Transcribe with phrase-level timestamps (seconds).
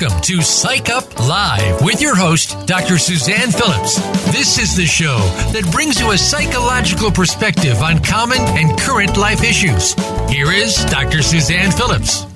[0.00, 2.98] Welcome to Psych Up Live with your host, Dr.
[2.98, 3.96] Suzanne Phillips.
[4.30, 5.18] This is the show
[5.52, 9.94] that brings you a psychological perspective on common and current life issues.
[10.30, 11.20] Here is Dr.
[11.20, 12.26] Suzanne Phillips.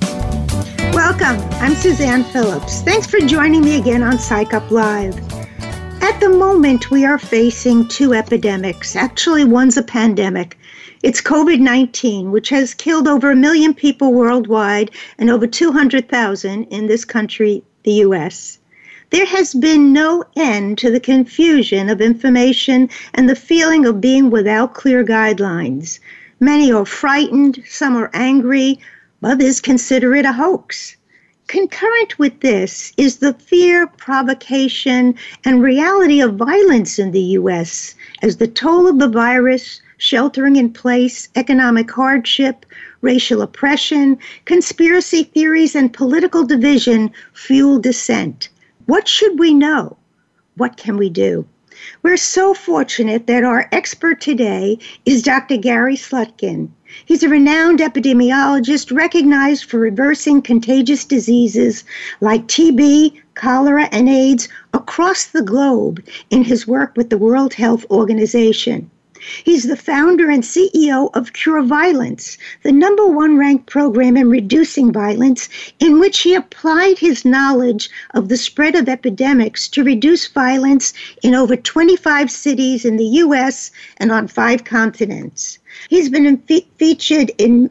[0.92, 1.40] Welcome.
[1.60, 2.82] I'm Suzanne Phillips.
[2.82, 5.16] Thanks for joining me again on Psych Up Live.
[6.02, 8.96] At the moment, we are facing two epidemics.
[8.96, 10.58] Actually, one's a pandemic.
[11.02, 16.86] It's COVID 19, which has killed over a million people worldwide and over 200,000 in
[16.86, 18.58] this country, the US.
[19.10, 24.30] There has been no end to the confusion of information and the feeling of being
[24.30, 25.98] without clear guidelines.
[26.38, 28.78] Many are frightened, some are angry,
[29.24, 30.94] others consider it a hoax.
[31.48, 37.96] Concurrent with this is the fear, provocation, and reality of violence in the U.S.
[38.22, 42.66] as the toll of the virus sheltering in place, economic hardship,
[43.02, 48.48] racial oppression, conspiracy theories, and political division fuel dissent.
[48.86, 49.96] What should we know?
[50.56, 51.46] What can we do?
[52.02, 55.56] We're so fortunate that our expert today is Dr.
[55.56, 56.70] Gary Slutkin.
[57.04, 61.84] He's a renowned epidemiologist recognized for reversing contagious diseases
[62.20, 67.86] like TB, cholera, and AIDS across the globe in his work with the World Health
[67.88, 68.90] Organization.
[69.44, 74.92] He's the founder and CEO of Cure Violence, the number one ranked program in reducing
[74.92, 75.48] violence,
[75.78, 80.92] in which he applied his knowledge of the spread of epidemics to reduce violence
[81.22, 83.70] in over 25 cities in the U.S.
[83.98, 85.60] and on five continents.
[85.88, 87.70] He's been fe- featured in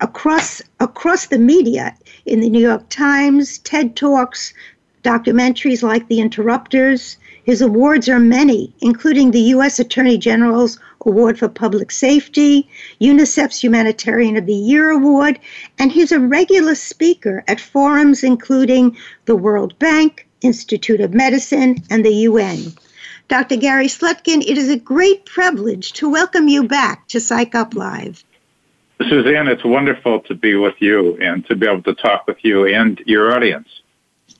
[0.00, 1.94] across across the media
[2.24, 4.54] in the New York Times, TED Talks,
[5.02, 9.78] documentaries like The Interrupters, his awards are many, including the U.S.
[9.78, 12.68] Attorney General's Award for Public Safety,
[13.00, 15.38] UNICEF's Humanitarian of the Year Award,
[15.78, 18.96] and he's a regular speaker at forums including
[19.26, 22.72] the World Bank, Institute of Medicine, and the UN.
[23.28, 23.54] Dr.
[23.54, 28.24] Gary Slutkin, it is a great privilege to welcome you back to Psych Up Live.
[29.08, 32.66] Suzanne, it's wonderful to be with you and to be able to talk with you
[32.66, 33.68] and your audience.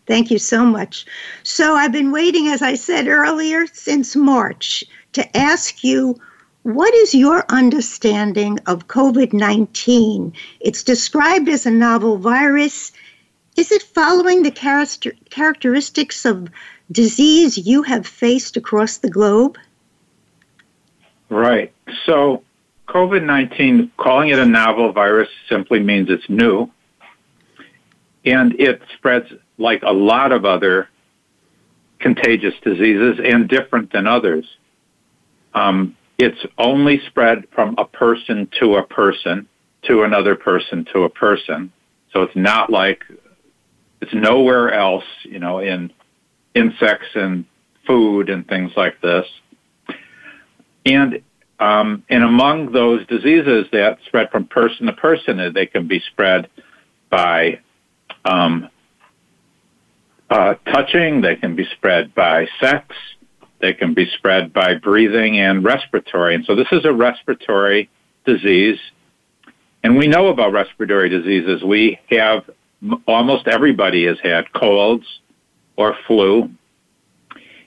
[0.07, 1.05] Thank you so much.
[1.43, 6.21] So, I've been waiting, as I said earlier, since March to ask you
[6.63, 10.33] what is your understanding of COVID 19?
[10.59, 12.91] It's described as a novel virus.
[13.57, 16.51] Is it following the character- characteristics of
[16.91, 19.59] disease you have faced across the globe?
[21.29, 21.73] Right.
[22.05, 22.43] So,
[22.89, 26.69] COVID 19, calling it a novel virus simply means it's new.
[28.25, 30.89] And it spreads like a lot of other
[31.99, 34.45] contagious diseases and different than others.
[35.55, 39.49] Um, it's only spread from a person to a person
[39.83, 41.73] to another person to a person.
[42.13, 43.03] So it's not like
[44.01, 45.93] it's nowhere else, you know, in
[46.55, 47.45] insects and
[47.87, 49.27] food and things like this.
[50.85, 51.23] And
[51.59, 56.51] um, and among those diseases that spread from person to person, they can be spread
[57.09, 57.61] by
[58.27, 58.69] um,
[60.31, 62.95] uh, touching, they can be spread by sex,
[63.61, 66.35] they can be spread by breathing and respiratory.
[66.35, 67.89] And so this is a respiratory
[68.25, 68.79] disease.
[69.83, 71.63] And we know about respiratory diseases.
[71.63, 72.51] We have
[73.07, 75.07] almost everybody has had colds
[75.77, 76.51] or flu,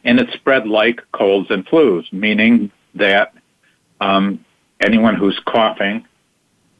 [0.03, 3.33] and it's spread like colds and flus, meaning that
[4.01, 4.43] um,
[4.79, 6.05] anyone who's coughing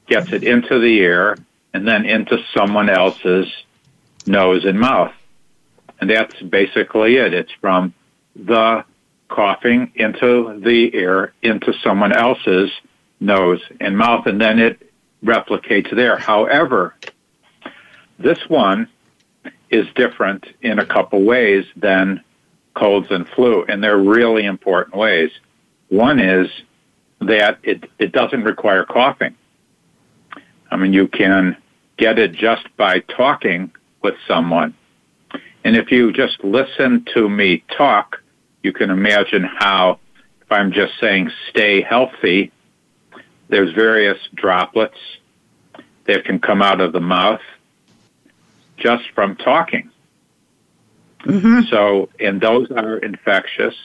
[0.08, 1.38] gets it into the air
[1.74, 3.48] and then into someone else's
[4.26, 5.14] nose and mouth.
[6.00, 7.34] And that's basically it.
[7.34, 7.94] It's from
[8.36, 8.86] the
[9.28, 12.72] coughing into the air into someone else's
[13.20, 14.92] nose and mouth, and then it
[15.24, 16.18] replicates there.
[16.18, 16.96] However,
[18.18, 18.88] this one
[19.70, 22.24] is different in a couple ways than
[22.74, 25.32] colds and flu, and they're really important ways.
[25.90, 26.50] One is
[27.22, 29.36] that it, it doesn't require coughing.
[30.72, 31.58] I mean, you can
[31.98, 33.72] get it just by talking
[34.02, 34.74] with someone.
[35.70, 38.24] And if you just listen to me talk,
[38.64, 40.00] you can imagine how,
[40.42, 42.52] if I'm just saying stay healthy,
[43.50, 44.98] there's various droplets
[46.06, 47.44] that can come out of the mouth
[48.78, 49.92] just from talking.
[51.20, 51.62] Mm-hmm.
[51.70, 53.76] So, and those are infectious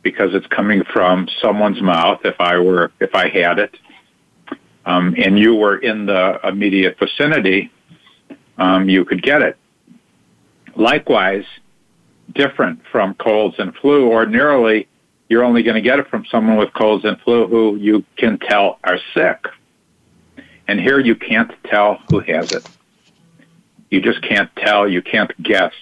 [0.00, 2.24] because it's coming from someone's mouth.
[2.24, 3.76] If I were, if I had it,
[4.86, 7.70] um, and you were in the immediate vicinity,
[8.56, 9.58] um, you could get it.
[10.76, 11.44] Likewise,
[12.34, 14.08] different from colds and flu.
[14.10, 14.88] Ordinarily,
[15.28, 18.38] you're only going to get it from someone with colds and flu who you can
[18.38, 19.46] tell are sick.
[20.68, 22.68] And here you can't tell who has it.
[23.90, 24.88] You just can't tell.
[24.88, 25.72] You can't guess.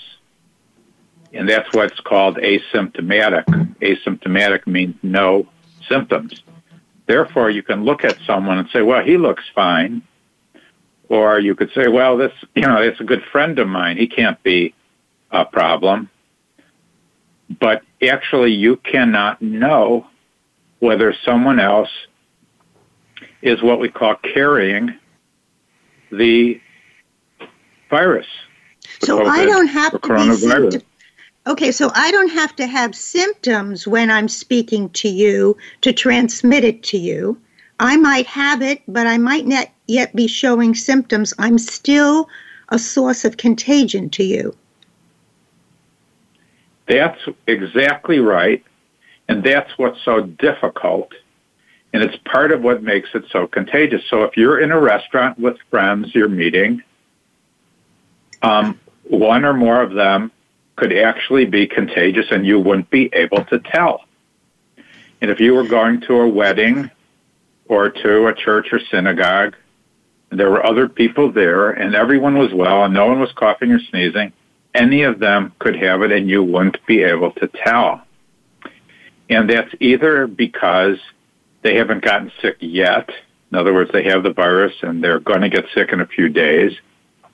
[1.32, 3.44] And that's what's called asymptomatic.
[3.80, 5.48] Asymptomatic means no
[5.88, 6.42] symptoms.
[7.06, 10.02] Therefore, you can look at someone and say, well, he looks fine.
[11.08, 13.96] Or you could say, well, this, you know, it's a good friend of mine.
[13.96, 14.74] He can't be
[15.34, 16.10] a problem.
[17.60, 20.06] But actually, you cannot know
[20.78, 21.90] whether someone else
[23.42, 24.98] is what we call carrying
[26.10, 26.60] the
[27.90, 28.26] virus.
[29.00, 30.84] So COVID, I don't have to be
[31.46, 36.64] Okay, so I don't have to have symptoms when I'm speaking to you to transmit
[36.64, 37.38] it to you.
[37.80, 41.34] I might have it, but I might not yet be showing symptoms.
[41.38, 42.30] I'm still
[42.70, 44.56] a source of contagion to you.
[46.86, 48.62] That's exactly right.
[49.28, 51.12] And that's what's so difficult.
[51.92, 54.02] And it's part of what makes it so contagious.
[54.10, 56.82] So if you're in a restaurant with friends you're meeting,
[58.42, 60.30] um, one or more of them
[60.76, 64.04] could actually be contagious and you wouldn't be able to tell.
[65.20, 66.90] And if you were going to a wedding
[67.66, 69.54] or to a church or synagogue,
[70.30, 73.78] there were other people there and everyone was well and no one was coughing or
[73.90, 74.32] sneezing,
[74.74, 78.02] any of them could have it and you wouldn't be able to tell.
[79.30, 80.98] And that's either because
[81.62, 83.08] they haven't gotten sick yet.
[83.50, 86.06] In other words, they have the virus and they're going to get sick in a
[86.06, 86.72] few days,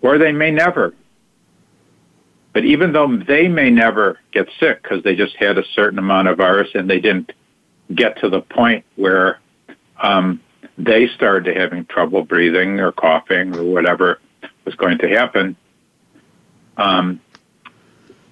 [0.03, 0.95] or they may never
[2.53, 6.29] but even though they may never get sick because they just had a certain amount
[6.29, 7.33] of virus and they didn't
[7.95, 9.41] get to the point where
[10.03, 10.41] um,
[10.77, 14.21] they started having trouble breathing or coughing or whatever
[14.65, 15.57] was going to happen,
[16.77, 17.21] um,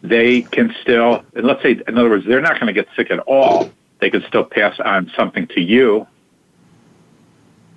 [0.02, 3.10] they can still, and let's say, in other words, they're not going to get sick
[3.10, 3.70] at all.
[4.00, 6.06] They can still pass on something to you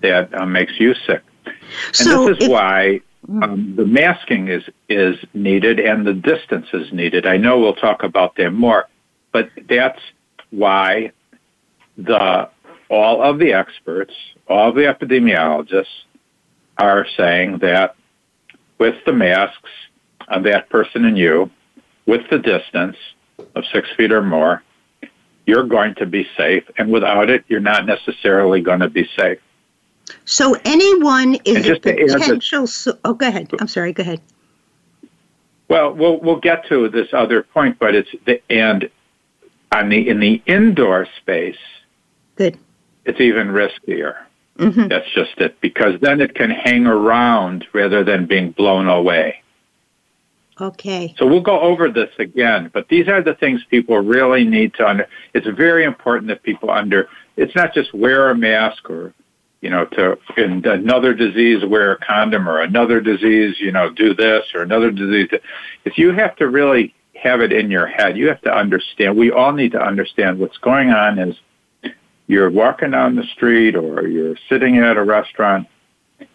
[0.02, 1.24] that uh, makes you sick.
[1.46, 3.44] And so this is why Mm.
[3.44, 7.28] Um, the masking is is needed and the distance is needed.
[7.28, 8.88] I know we'll talk about them more,
[9.32, 10.00] but that's
[10.50, 11.12] why
[11.98, 12.50] the
[12.90, 14.14] all of the experts,
[14.48, 15.86] all of the epidemiologists
[16.78, 17.96] are saying that
[18.80, 19.70] with the masks
[20.28, 21.52] of that person and you,
[22.06, 22.98] with the distance
[23.56, 24.64] of six feet or more,
[25.46, 29.40] you're going to be safe, and without it, you're not necessarily going to be safe.
[30.26, 32.68] So anyone is a potential.
[33.04, 33.50] Oh, go ahead.
[33.60, 33.94] I'm sorry.
[33.94, 34.22] Go ahead.
[35.68, 38.90] Well, we'll we'll get to this other point, but it's the and
[39.72, 41.58] on the in the indoor space.
[42.36, 42.58] Good.
[43.06, 44.18] It's even riskier.
[44.58, 44.90] Mm-hmm.
[44.90, 49.42] That's just it, because then it can hang around rather than being blown away.
[50.60, 51.16] Okay.
[51.18, 54.88] So we'll go over this again, but these are the things people really need to
[54.88, 55.08] under.
[55.34, 57.08] It's very important that people under.
[57.38, 59.14] It's not just wear a mask or
[59.62, 64.14] you know, to in another disease wear a condom or another disease, you know, do
[64.14, 65.30] this or another disease.
[65.86, 69.16] If you have to really have it in your head, you have to understand.
[69.16, 71.20] We all need to understand what's going on.
[71.20, 71.36] Is
[72.26, 75.68] you're walking down the street or you're sitting at a restaurant,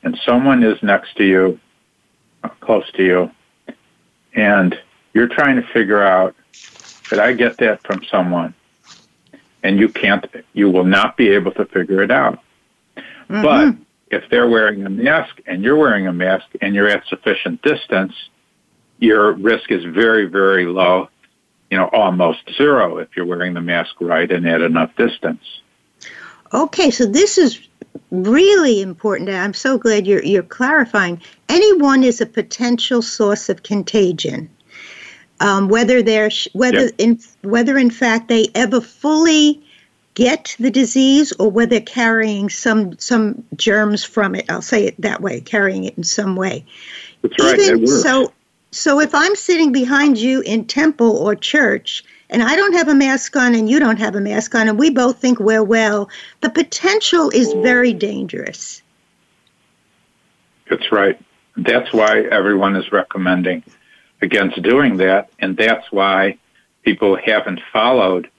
[0.05, 1.59] and someone is next to you,
[2.61, 3.31] close to you,
[4.37, 4.79] and
[5.13, 6.37] you're trying to figure out,
[7.11, 8.55] did I get that from someone?
[9.65, 12.39] And you can't, you will not be able to figure it out
[13.29, 13.43] Mm-hmm.
[13.43, 17.63] But if they're wearing a mask and you're wearing a mask and you're at sufficient
[17.63, 18.13] distance,
[18.99, 21.09] your risk is very, very low,
[21.71, 25.43] you know, almost zero if you're wearing the mask right and at enough distance.
[26.53, 27.66] Okay, so this is
[28.11, 29.31] really important.
[29.31, 31.21] I'm so glad you're you're clarifying.
[31.49, 34.49] Anyone is a potential source of contagion,
[35.41, 36.95] um, whether they're whether yep.
[36.99, 39.63] in whether in fact they ever fully
[40.15, 44.47] get the disease or whether carrying some some germs from it.
[44.49, 46.65] I'll say it that way, carrying it in some way.
[47.23, 47.59] That's right.
[47.59, 48.33] Even, so
[48.73, 52.95] so if I'm sitting behind you in temple or church and I don't have a
[52.95, 56.09] mask on and you don't have a mask on and we both think we're well,
[56.41, 58.83] the potential is very dangerous.
[60.69, 61.19] That's right.
[61.57, 63.63] That's why everyone is recommending
[64.21, 66.39] against doing that and that's why
[66.83, 68.31] people haven't followed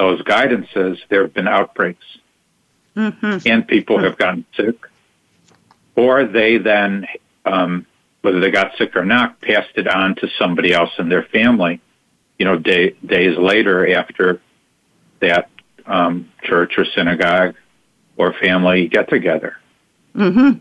[0.00, 2.04] those guidances, there have been outbreaks.
[2.96, 3.46] Mm-hmm.
[3.46, 4.76] And people have gotten sick.
[5.94, 7.06] Or they then,
[7.44, 7.86] um,
[8.22, 11.80] whether they got sick or not, passed it on to somebody else in their family,
[12.40, 14.40] you know, day, days later after
[15.20, 15.50] that
[15.84, 17.54] um, church or synagogue
[18.16, 19.58] or family get together.
[20.16, 20.58] Mm-hmm.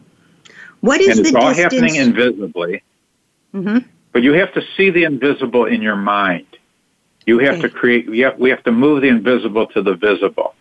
[0.82, 1.74] What is and it's the all distance?
[1.74, 2.84] happening invisibly.
[3.54, 3.88] Mm-hmm.
[4.12, 6.48] But you have to see the invisible in your mind.
[7.26, 7.62] You have Okay.
[7.62, 8.10] to create.
[8.10, 10.56] We have, we have to move the invisible to the visible.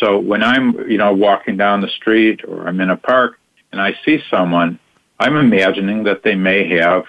[0.00, 3.38] So when I'm, you know, walking down the street or I'm in a park
[3.70, 4.80] and I see someone,
[5.20, 7.04] I'm imagining that they may have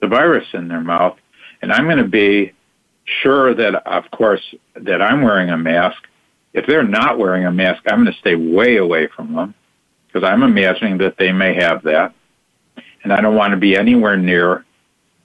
[0.00, 1.18] the virus in their mouth,
[1.60, 2.52] and I'm going to be
[3.04, 4.42] sure that, of course,
[4.74, 6.02] that I'm wearing a mask.
[6.52, 9.54] If they're not wearing a mask, I'm going to stay way away from them
[10.06, 12.14] because I'm imagining that they may have that,
[13.02, 14.64] and I don't want to be anywhere near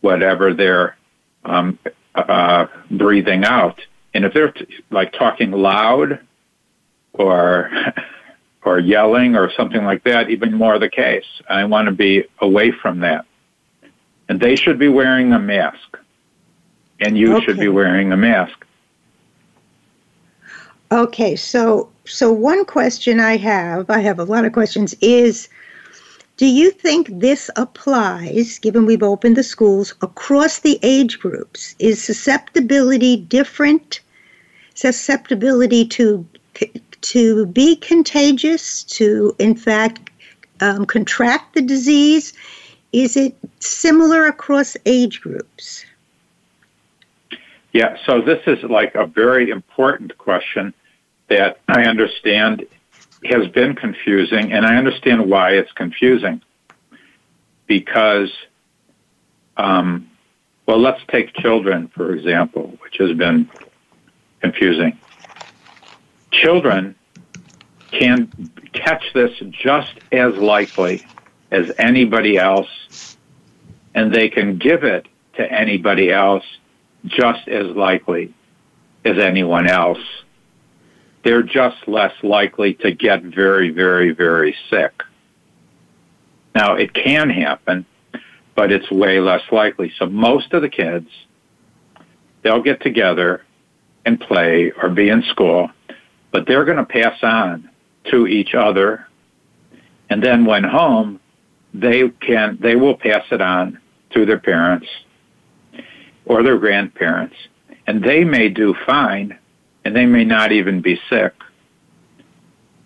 [0.01, 0.97] whatever they're
[1.45, 1.77] um,
[2.15, 3.79] uh, breathing out.
[4.13, 6.19] And if they're t- like talking loud
[7.13, 7.69] or
[8.63, 11.25] or yelling or something like that, even more the case.
[11.49, 13.25] I want to be away from that.
[14.27, 15.97] And they should be wearing a mask.
[17.01, 18.65] And you should be wearing a mask.
[20.91, 25.47] Okay, so so one question I have, I have a lot of questions, is
[26.37, 31.75] do you think this applies, given we've opened the schools, across the age groups?
[31.79, 33.99] Is susceptibility different?
[34.73, 36.25] Susceptibility to
[37.01, 40.09] to be contagious, to in fact
[40.61, 42.33] um, contract the disease?
[42.93, 45.85] Is it similar across age groups?
[47.71, 50.73] Yeah, so this is like a very important question
[51.27, 52.65] that I understand
[53.25, 56.41] has been confusing, and I understand why it's confusing.
[57.67, 58.31] Because,
[59.57, 60.09] um,
[60.65, 63.47] well, let's take children, for example, which has been
[64.41, 64.97] confusing.
[66.31, 66.95] Children
[67.91, 68.31] can
[68.73, 71.05] catch this just as likely
[71.51, 73.15] as anybody else,
[73.93, 76.45] and they can give it to anybody else
[77.05, 78.33] just as likely
[79.05, 79.99] as anyone else.
[81.23, 85.03] They're just less likely to get very, very, very sick.
[86.55, 87.85] Now, it can happen,
[88.55, 89.91] but it's way less likely.
[89.97, 91.09] So most of the kids,
[92.41, 93.43] they'll get together
[94.05, 95.69] and play or be in school,
[96.31, 97.69] but they're going to pass on
[98.11, 99.07] to each other.
[100.09, 101.19] And then when home,
[101.73, 103.79] they can, they will pass it on
[104.11, 104.87] to their parents
[106.29, 107.35] or their grandparents,
[107.87, 109.37] and they may do fine,
[109.83, 111.33] and they may not even be sick.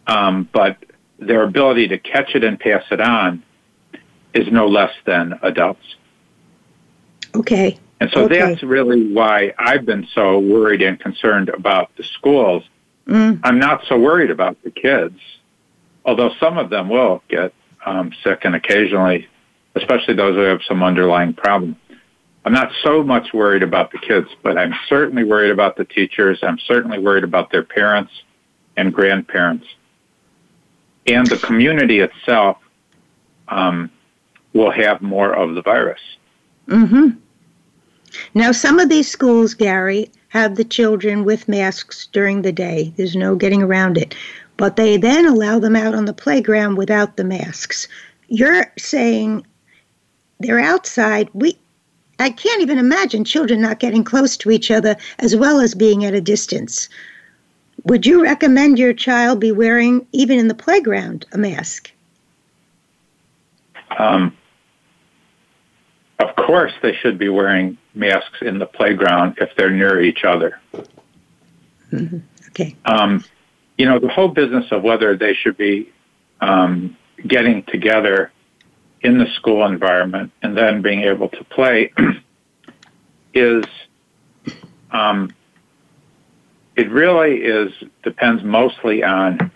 [0.07, 0.77] Um, but
[1.19, 3.43] their ability to catch it and pass it on
[4.33, 5.95] is no less than adults.
[7.35, 7.77] Okay.
[7.99, 8.39] And so Okay.
[8.39, 12.63] that's really why I've been so worried and concerned about the schools.
[13.07, 15.19] Mm, I'm not so worried about the kids,
[16.05, 17.53] although some of them will get
[17.85, 19.27] um, sick and occasionally,
[19.75, 21.75] especially those who have some underlying problem.
[22.45, 26.39] I'm not so much worried about the kids, but I'm certainly worried about the teachers.
[26.43, 28.11] I'm certainly worried about their parents
[28.75, 29.65] and grandparents.
[31.07, 32.57] And the community itself
[33.47, 33.89] um,
[34.53, 36.01] will have more of the virus.
[36.67, 37.09] hmm
[38.33, 42.93] Now, some of these schools, Gary, have the children with masks during the day.
[42.97, 44.15] There's no getting around it.
[44.57, 47.87] But they then allow them out on the playground without the masks.
[48.27, 49.45] You're saying
[50.39, 51.29] they're outside.
[51.33, 51.57] We,
[52.23, 56.05] I can't even imagine children not getting close to each other as well as being
[56.05, 56.87] at a distance.
[57.83, 61.91] Would you recommend your child be wearing, even in the playground, a mask?
[63.99, 64.37] Um,
[66.19, 70.61] of course, they should be wearing masks in the playground if they're near each other.
[72.49, 72.73] Okay.
[72.85, 73.25] Um,
[73.77, 75.91] you know, the whole business of whether they should be
[76.39, 76.95] um,
[77.27, 78.31] getting together
[79.03, 81.91] in the school environment and then being able to play
[83.33, 83.65] is
[84.91, 85.33] um,
[86.75, 87.71] it really is
[88.03, 89.51] depends mostly on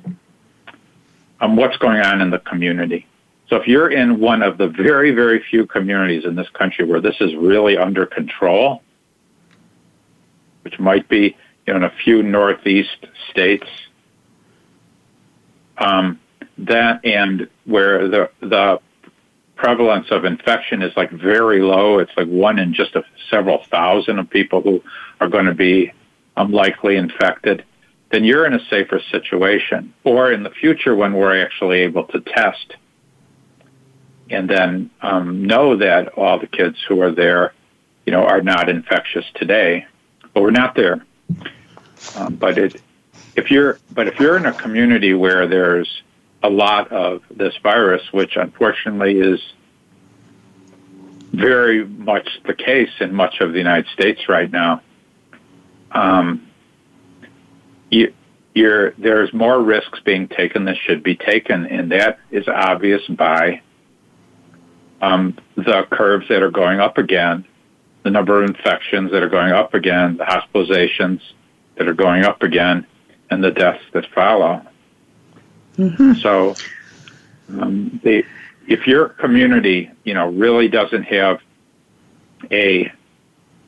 [1.39, 3.07] on what's going on in the community.
[3.49, 6.99] So if you're in one of the very very few communities in this country where
[6.99, 8.81] this is really under control,
[10.63, 13.67] which might be you know, in a few northeast states,
[15.77, 16.19] um,
[16.57, 18.79] that and where the the
[19.57, 21.99] prevalence of infection is like very low.
[21.99, 24.83] It's like one in just a, several thousand of people who
[25.19, 25.91] are going to be
[26.37, 27.65] unlikely infected.
[28.11, 29.93] Then you're in a safer situation.
[30.03, 32.75] Or in the future, when we're actually able to test
[34.29, 37.53] and then um, know that all the kids who are there,
[38.05, 39.85] you know, are not infectious today,
[40.33, 41.05] but we're not there.
[42.15, 42.81] Um, but it,
[43.35, 46.03] if you're, but if you're in a community where there's
[46.43, 49.39] a lot of this virus, which unfortunately is
[51.33, 54.81] very much the case in much of the United States right now,
[55.91, 56.47] um,
[57.89, 58.13] you,
[58.97, 63.61] there's more risks being taken than should be taken, and that is obvious by
[65.01, 67.45] um, the curves that are going up again,
[68.03, 71.21] the number of infections that are going up again, the hospitalizations
[71.77, 72.85] that are going up again,
[73.29, 74.65] and the deaths that follow.
[75.77, 76.13] Mm-hmm.
[76.21, 76.55] So,
[77.49, 78.23] um, the,
[78.67, 81.39] if your community, you know, really doesn't have
[82.51, 82.91] a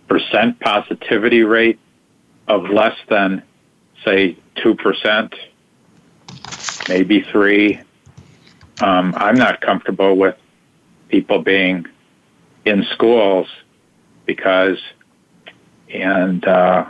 [0.08, 1.80] percent positivity rate
[2.48, 3.44] of less than,
[4.04, 5.34] say, two percent,
[6.88, 7.80] maybe three,
[8.82, 10.36] um, I'm not comfortable with
[11.10, 11.86] people being
[12.66, 13.48] in schools
[14.26, 14.78] because,
[15.94, 16.86] and uh,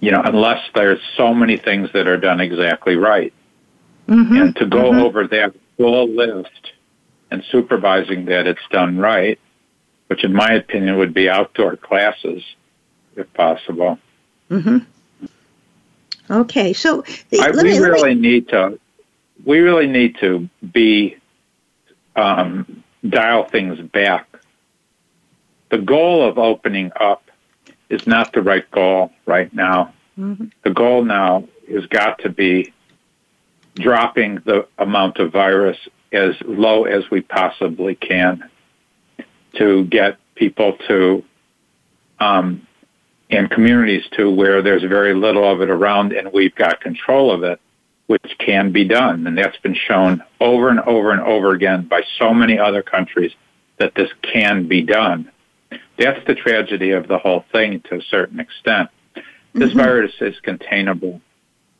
[0.00, 3.32] you know, unless there's so many things that are done exactly right,
[4.08, 4.36] mm-hmm.
[4.36, 5.00] and to go mm-hmm.
[5.00, 6.72] over that full list
[7.30, 9.38] and supervising that it's done right,
[10.06, 12.42] which in my opinion would be outdoor classes,
[13.16, 13.98] if possible.
[14.50, 14.78] Mm-hmm.
[16.28, 18.20] Okay, so the, I, we me, really me...
[18.20, 18.78] need to
[19.44, 21.16] we really need to be
[22.14, 24.28] um, dial things back.
[25.70, 27.22] The goal of opening up
[27.88, 29.92] is not the right goal right now.
[30.18, 30.46] Mm-hmm.
[30.62, 32.72] The goal now has got to be
[33.76, 35.78] dropping the amount of virus
[36.12, 38.48] as low as we possibly can
[39.56, 41.24] to get people to
[42.18, 42.66] um,
[43.30, 47.42] and communities to where there's very little of it around and we've got control of
[47.42, 47.60] it
[48.06, 49.26] which can be done.
[49.26, 53.32] And that's been shown over and over and over again by so many other countries
[53.78, 55.30] that this can be done.
[55.98, 58.90] That's the tragedy of the whole thing to a certain extent.
[59.54, 59.78] This mm-hmm.
[59.78, 61.20] virus is containable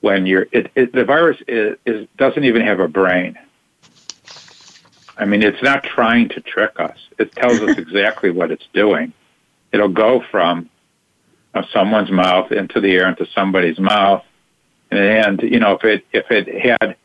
[0.00, 3.38] when you're, it, it, the virus is, is, doesn't even have a brain.
[5.18, 6.98] I mean, it's not trying to trick us.
[7.18, 9.12] It tells us exactly what it's doing.
[9.72, 10.68] It'll go from
[11.54, 14.24] uh, someone's mouth into the air into somebody's mouth
[14.90, 16.96] and you know, if it if it had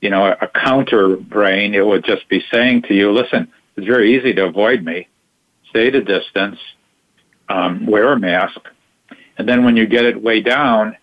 [0.00, 4.16] you know a counter brain, it would just be saying to you, "Listen, it's very
[4.16, 5.08] easy to avoid me.
[5.70, 6.58] Stay at a distance,
[7.48, 8.60] um, wear a mask,
[9.38, 10.96] and then when you get it way down,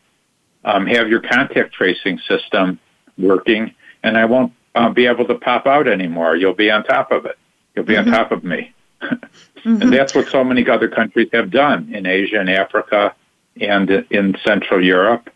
[0.68, 2.80] um, have your contact tracing system
[3.18, 6.36] working, and I won't uh, be able to pop out anymore.
[6.36, 7.38] You'll be on top of it.
[7.74, 8.14] You'll be mm-hmm.
[8.14, 9.82] on top of me." mm-hmm.
[9.82, 13.16] And that's what so many other countries have done in Asia and Africa
[13.60, 15.30] and in Central Europe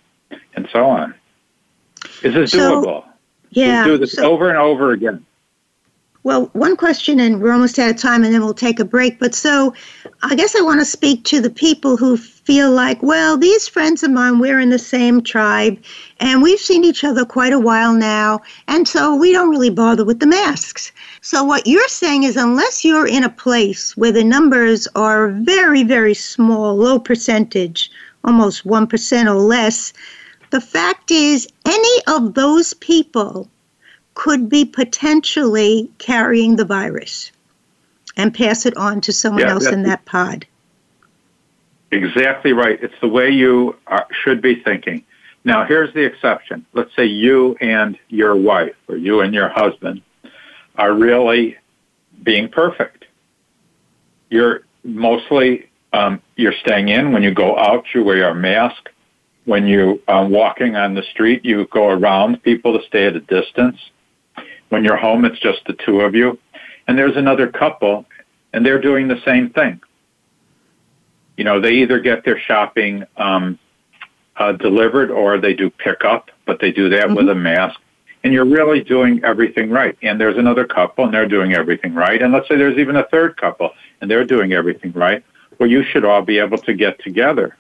[0.54, 1.16] and so on.
[2.22, 3.06] This is so, doable.
[3.52, 3.86] Yeah.
[3.86, 5.26] We do this so, over and over again.
[6.24, 9.18] Well, one question, and we're almost out of time, and then we'll take a break.
[9.18, 9.74] But so,
[10.22, 14.04] I guess I want to speak to the people who feel like, well, these friends
[14.04, 15.82] of mine, we're in the same tribe,
[16.20, 20.06] and we've seen each other quite a while now, and so we don't really bother
[20.06, 20.92] with the masks.
[21.22, 25.84] So, what you're saying is, unless you're in a place where the numbers are very,
[25.84, 27.90] very small, low percentage,
[28.24, 29.92] almost 1% or less,
[30.52, 33.50] the fact is, any of those people
[34.14, 37.32] could be potentially carrying the virus
[38.18, 40.46] and pass it on to someone yeah, else in that pod.
[41.92, 42.82] Exactly right.
[42.82, 45.04] It's the way you are, should be thinking.
[45.44, 46.66] Now, here's the exception.
[46.74, 50.02] Let's say you and your wife or you and your husband
[50.76, 51.58] are really
[52.24, 53.06] being perfect.
[54.30, 57.12] You're mostly um, you're staying in.
[57.12, 58.90] When you go out, you wear a mask.
[59.46, 63.16] When you are um, walking on the street, you go around people to stay at
[63.16, 63.78] a distance.
[64.72, 66.40] When you're home, it's just the two of you.
[66.88, 68.06] And there's another couple,
[68.54, 69.82] and they're doing the same thing.
[71.36, 73.60] You know, they either get their shopping um,
[74.38, 77.16] uh, delivered or they do pickup, but they do that mm-hmm.
[77.16, 77.82] with a mask.
[78.24, 79.98] And you're really doing everything right.
[80.02, 82.22] And there's another couple, and they're doing everything right.
[82.22, 85.22] And let's say there's even a third couple, and they're doing everything right.
[85.60, 87.58] Well, you should all be able to get together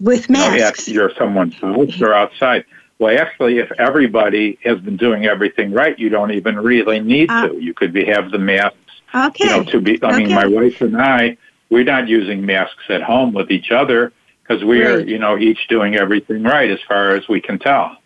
[0.00, 0.88] with masks.
[0.88, 2.64] You know, you're someone's house or outside.
[3.02, 7.48] Well, actually, if everybody has been doing everything right, you don't even really need uh,
[7.48, 7.60] to.
[7.60, 8.76] You could be have the masks.
[9.12, 9.44] Okay.
[9.44, 10.00] You know, to be.
[10.00, 10.18] I okay.
[10.18, 11.36] mean, my wife and I,
[11.68, 14.12] we're not using masks at home with each other
[14.42, 17.96] because we are, you know, each doing everything right as far as we can tell.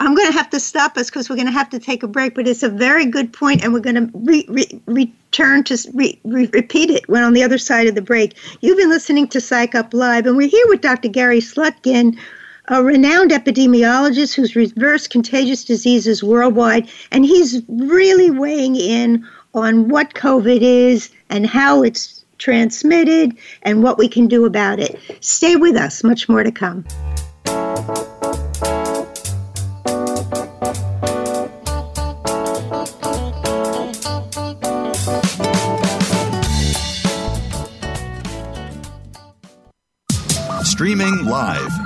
[0.00, 2.08] I'm going to have to stop us because we're going to have to take a
[2.08, 5.76] break, but it's a very good point, and we're going to re- re- return to
[5.92, 8.38] re- repeat it when on the other side of the break.
[8.62, 11.08] You've been listening to Psych Up Live, and we're here with Dr.
[11.08, 12.18] Gary Slutkin,
[12.68, 20.14] a renowned epidemiologist who's reversed contagious diseases worldwide, and he's really weighing in on what
[20.14, 24.98] COVID is and how it's transmitted and what we can do about it.
[25.20, 26.84] Stay with us, much more to come.
[40.62, 41.85] Streaming live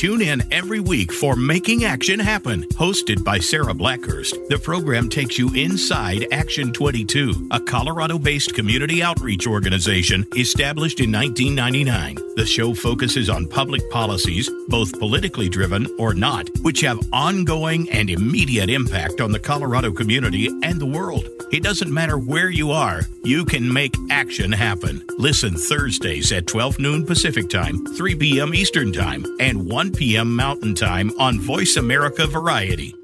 [0.00, 4.48] Tune in every week for Making Action Happen, hosted by Sarah Blackhurst.
[4.48, 11.12] The program takes you inside Action 22, a Colorado based community outreach organization established in
[11.12, 12.14] 1999.
[12.36, 18.08] The show focuses on public policies, both politically driven or not, which have ongoing and
[18.08, 21.28] immediate impact on the Colorado community and the world.
[21.52, 25.04] It doesn't matter where you are, you can make action happen.
[25.18, 28.54] Listen Thursdays at 12 noon Pacific Time, 3 p.m.
[28.54, 30.34] Eastern Time, and 1 p.m.
[30.36, 32.94] Mountain Time on Voice America Variety.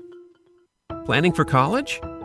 [1.04, 2.00] Planning for college?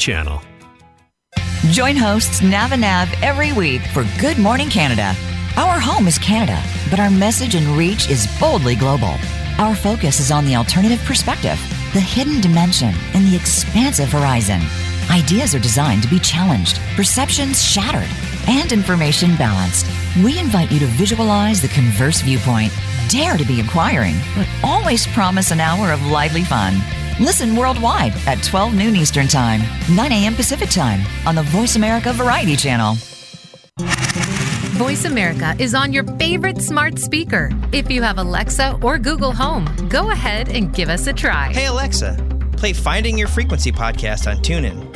[0.00, 0.40] Channel.
[1.70, 5.14] Join hosts Nav and Nav every week for Good Morning Canada.
[5.56, 9.14] Our home is Canada, but our message and reach is boldly global.
[9.58, 11.60] Our focus is on the alternative perspective,
[11.92, 14.62] the hidden dimension, and the expansive horizon.
[15.10, 18.08] Ideas are designed to be challenged, perceptions shattered,
[18.48, 19.86] and information balanced.
[20.24, 22.72] We invite you to visualize the converse viewpoint,
[23.08, 26.80] dare to be inquiring, but always promise an hour of lively fun.
[27.20, 29.60] Listen worldwide at 12 noon Eastern Time,
[29.94, 30.34] 9 a.m.
[30.34, 32.96] Pacific Time on the Voice America Variety Channel.
[34.78, 37.50] Voice America is on your favorite smart speaker.
[37.72, 41.52] If you have Alexa or Google Home, go ahead and give us a try.
[41.52, 42.16] Hey, Alexa,
[42.56, 44.89] play Finding Your Frequency podcast on TuneIn.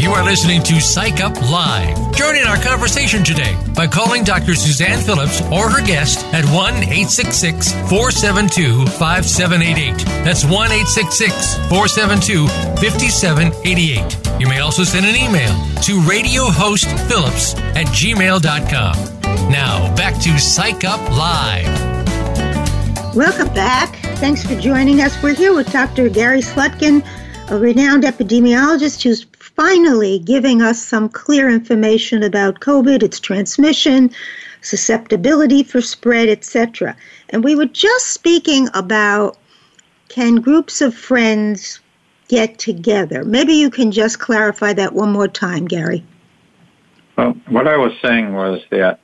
[0.00, 2.16] You are listening to Psych Up Live.
[2.16, 4.54] Join in our conversation today by calling Dr.
[4.54, 9.98] Suzanne Phillips or her guest at 1 866 472 5788.
[10.24, 12.48] That's 1 866 472
[12.80, 14.40] 5788.
[14.40, 19.50] You may also send an email to radiohostphillips at gmail.com.
[19.52, 21.66] Now, back to Psych Up Live.
[23.14, 23.96] Welcome back.
[24.16, 25.22] Thanks for joining us.
[25.22, 26.08] We're here with Dr.
[26.08, 27.06] Gary Slutkin,
[27.50, 29.26] a renowned epidemiologist who's
[29.60, 34.10] finally giving us some clear information about COVID, its transmission,
[34.62, 36.96] susceptibility for spread, etc.
[37.28, 39.36] And we were just speaking about
[40.08, 41.78] can groups of friends
[42.28, 43.22] get together?
[43.22, 46.02] Maybe you can just clarify that one more time, Gary.
[47.18, 48.98] Well, what I was saying was that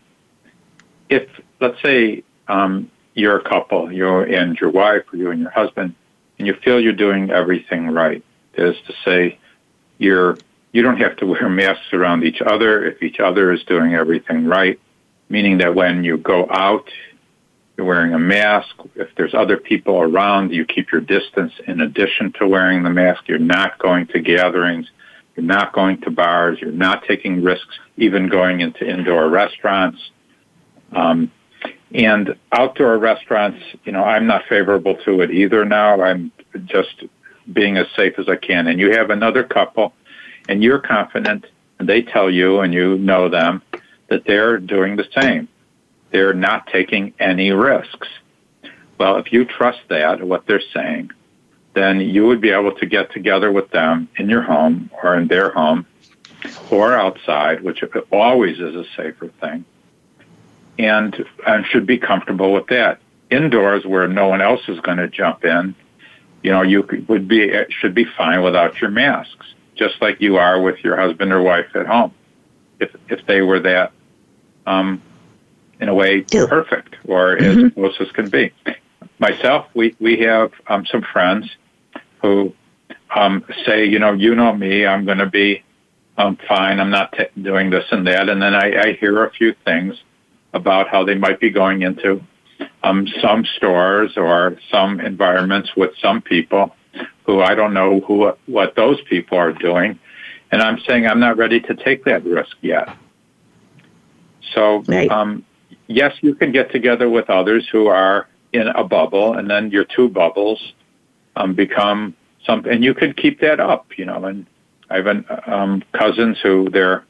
[1.10, 1.28] if,
[1.60, 5.94] let's say, um, you're a couple, you and your wife, or you and your husband,
[6.38, 9.38] and you feel you're doing everything right, that is to say,
[9.98, 10.38] you're
[10.76, 14.44] you don't have to wear masks around each other if each other is doing everything
[14.44, 14.78] right,
[15.30, 16.90] meaning that when you go out,
[17.76, 18.74] you're wearing a mask.
[18.94, 23.26] If there's other people around, you keep your distance in addition to wearing the mask.
[23.26, 24.86] You're not going to gatherings.
[25.34, 26.58] You're not going to bars.
[26.60, 30.10] You're not taking risks, even going into indoor restaurants.
[30.92, 31.32] Um,
[31.94, 36.02] and outdoor restaurants, you know, I'm not favorable to it either now.
[36.02, 36.32] I'm
[36.66, 37.04] just
[37.50, 38.66] being as safe as I can.
[38.66, 39.94] And you have another couple
[40.48, 41.46] and you're confident,
[41.78, 43.62] and they tell you, and you know them,
[44.08, 45.48] that they're doing the same.
[46.10, 48.08] They're not taking any risks.
[48.98, 51.10] Well, if you trust that, what they're saying,
[51.74, 55.28] then you would be able to get together with them in your home or in
[55.28, 55.86] their home
[56.70, 59.64] or outside, which always is a safer thing,
[60.78, 63.00] and, and should be comfortable with that.
[63.30, 65.74] Indoors, where no one else is going to jump in,
[66.42, 70.60] you know, you would be should be fine without your masks just like you are
[70.60, 72.12] with your husband or wife at home.
[72.80, 73.92] If if they were that,
[74.66, 75.02] um,
[75.80, 77.66] in a way, perfect or mm-hmm.
[77.66, 78.52] as close as can be.
[79.18, 81.48] Myself, we we have um, some friends
[82.22, 82.54] who
[83.14, 85.62] um, say, you know, you know me, I'm going to be
[86.18, 86.80] um, fine.
[86.80, 89.96] I'm not t- doing this and that, and then I, I hear a few things
[90.52, 92.22] about how they might be going into
[92.82, 96.75] um, some stores or some environments with some people
[97.26, 99.98] who I don't know who what those people are doing,
[100.52, 102.88] and I'm saying I'm not ready to take that risk yet.
[104.54, 105.10] So, right.
[105.10, 105.44] um,
[105.88, 109.84] yes, you can get together with others who are in a bubble, and then your
[109.84, 110.72] two bubbles
[111.34, 114.24] um, become something, and you can keep that up, you know.
[114.24, 114.46] And
[114.88, 117.04] I have an, um, cousins who they're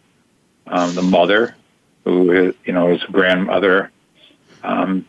[0.66, 1.54] um, the mother,
[2.04, 3.92] who is, you know is grandmother,
[4.64, 5.06] um,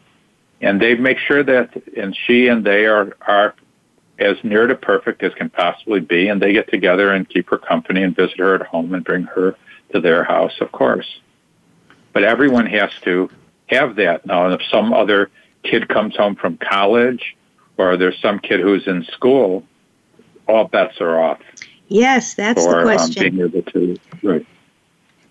[0.59, 3.55] and they make sure that, and she and they are are
[4.19, 7.57] as near to perfect as can possibly be, and they get together and keep her
[7.57, 9.55] company and visit her at home and bring her
[9.93, 11.19] to their house, of course.
[12.13, 13.29] But everyone has to
[13.67, 14.25] have that.
[14.25, 15.29] Now, And if some other
[15.63, 17.35] kid comes home from college
[17.77, 19.63] or there's some kid who's in school,
[20.47, 21.39] all bets are off.
[21.87, 23.25] Yes, that's for, the question.
[23.25, 24.45] Um, being able to, right.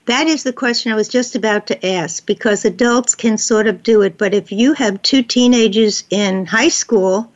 [0.07, 3.83] That is the question I was just about to ask because adults can sort of
[3.83, 7.33] do it, but if you have two teenagers in high school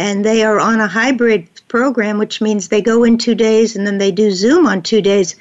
[0.00, 3.86] and they are on a hybrid program, which means they go in two days and
[3.86, 5.36] then they do Zoom on two days,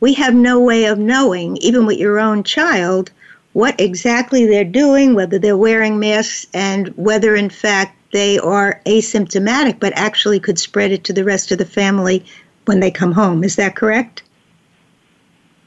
[0.00, 3.10] we have no way of knowing, even with your own child,
[3.52, 9.78] what exactly they're doing, whether they're wearing masks, and whether in fact they are asymptomatic
[9.78, 12.24] but actually could spread it to the rest of the family
[12.64, 13.44] when they come home.
[13.44, 14.22] Is that correct?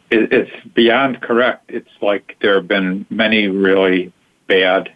[0.09, 1.69] It's beyond correct.
[1.69, 4.11] It's like there have been many really
[4.47, 4.91] bad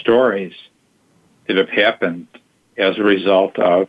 [0.00, 0.52] stories
[1.46, 2.26] that have happened
[2.76, 3.88] as a result of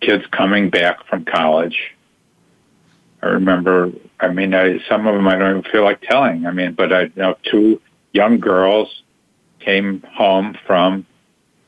[0.00, 1.94] kids coming back from college.
[3.22, 6.46] I remember, I mean, I, some of them I don't even feel like telling.
[6.46, 7.80] I mean, but I you know two
[8.12, 9.02] young girls
[9.58, 11.06] came home from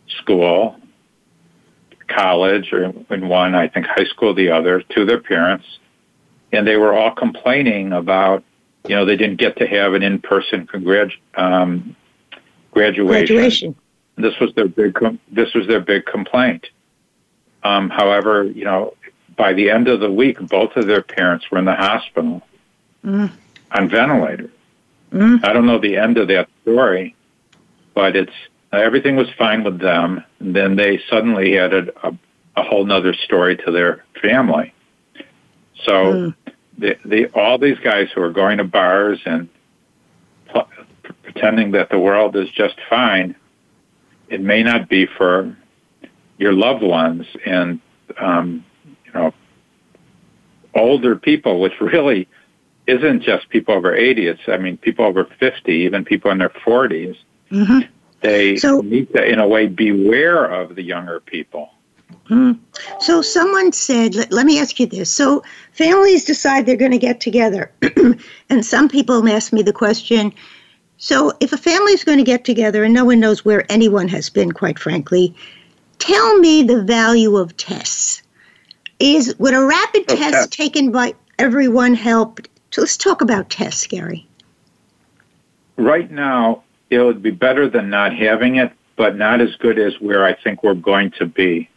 [0.09, 0.77] school,
[2.09, 5.67] college, or in one, I think high school, the other, to their parents
[6.53, 8.45] and they were all complaining about,
[8.87, 11.97] you know, they didn't get to have an in-person congrat- um,
[12.73, 13.27] graduation.
[13.27, 13.75] Graduation.
[14.17, 14.95] This was their big.
[14.95, 16.67] Com- this was their big complaint.
[17.65, 18.95] Um, however, you know,
[19.37, 22.43] by the end of the week, both of their parents were in the hospital
[23.05, 23.31] mm.
[23.71, 24.51] on ventilators.
[25.13, 25.45] Mm.
[25.45, 27.15] I don't know the end of that story,
[27.95, 28.33] but it's
[28.73, 30.25] everything was fine with them.
[30.41, 32.19] And then they suddenly added a, a,
[32.57, 34.75] a whole nother story to their family.
[35.85, 36.35] So mm.
[36.79, 39.49] the, the, all these guys who are going to bars and
[40.49, 40.69] pl-
[41.23, 43.35] pretending that the world is just fine,
[44.33, 45.55] it may not be for
[46.39, 47.81] your loved ones and
[48.19, 48.65] um,
[49.05, 49.35] you know
[50.75, 52.27] older people, which really
[52.87, 54.27] isn't just people over 80.
[54.27, 57.17] It's I mean people over 50, even people in their 40s.
[57.51, 57.81] Mm-hmm.
[58.23, 61.71] They so, need to, in a way, beware of the younger people.
[62.29, 62.53] Hmm.
[63.01, 65.13] So someone said, let, let, me ask you this.
[65.13, 65.43] So
[65.73, 67.73] families decide they're going to get together.
[68.49, 70.33] and some people ask me the question
[71.03, 74.07] so if a family is going to get together and no one knows where anyone
[74.07, 75.35] has been, quite frankly,
[75.99, 78.23] tell me the value of tests.
[79.01, 80.31] Is would a rapid okay.
[80.31, 82.39] test taken by everyone help?
[82.71, 84.29] So let's talk about tests, Gary.
[85.77, 90.01] Right now, it would be better than not having it, but not as good as
[90.01, 91.69] where I think we're going to be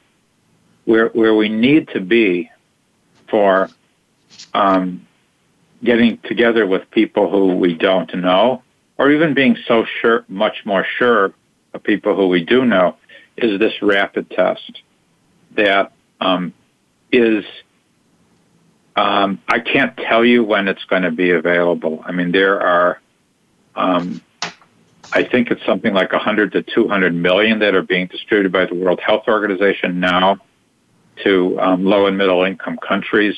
[0.84, 2.52] where where we need to be
[3.28, 3.72] for
[4.54, 5.08] um,
[5.84, 8.62] getting together with people who we don't know,
[8.98, 11.34] or even being so sure, much more sure
[11.74, 12.98] of people who we do know,
[13.38, 14.82] is this rapid test
[15.56, 16.54] that um,
[17.12, 17.44] is.
[18.98, 22.02] Um, I can't tell you when it's going to be available.
[22.06, 23.02] I mean, there are,
[23.76, 24.22] um,
[25.12, 28.76] I think it's something like 100 to 200 million that are being distributed by the
[28.76, 30.38] World Health Organization now
[31.26, 33.36] to um, low and middle income countries.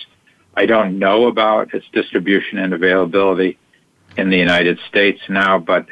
[0.56, 3.58] I don't know about its distribution and availability
[4.18, 5.86] in the United States now, but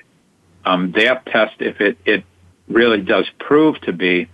[0.65, 2.23] um, that test, if it, it
[2.67, 4.27] really does prove to be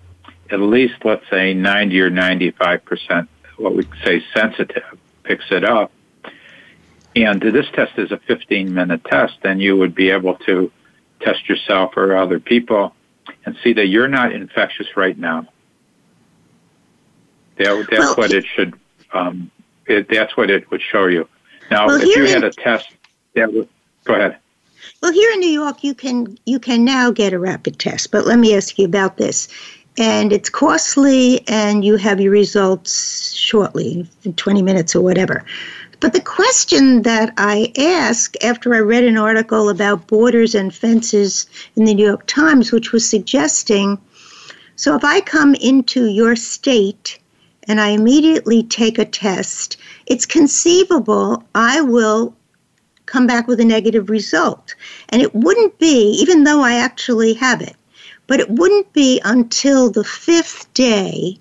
[0.50, 5.92] at least, let's say, 90 or 95 percent, what we say sensitive, picks it up.
[7.16, 10.72] And this test is a 15 minute test, then you would be able to
[11.20, 12.96] test yourself or other people
[13.46, 15.48] and see that you're not infectious right now.
[17.58, 18.74] That, that's well, what it should.
[19.14, 19.52] Um,
[19.86, 21.28] it, that's what it would show you.
[21.70, 22.88] Now, well, if you had a test,
[23.36, 23.68] that would
[24.06, 24.38] go ahead.
[25.02, 28.12] Well, here in New York, you can you can now get a rapid test.
[28.12, 29.48] But let me ask you about this.
[29.98, 35.44] And it's costly, and you have your results shortly, in 20 minutes or whatever.
[36.00, 41.46] But the question that I ask after I read an article about borders and fences
[41.76, 44.00] in the New York Times, which was suggesting
[44.82, 47.20] so if I come into your state
[47.68, 52.34] and I immediately take a test, it's conceivable I will
[53.12, 54.74] come back with a negative result.
[55.10, 57.76] And it wouldn't be, even though I actually have it,
[58.26, 61.38] but it wouldn't be until the fifth day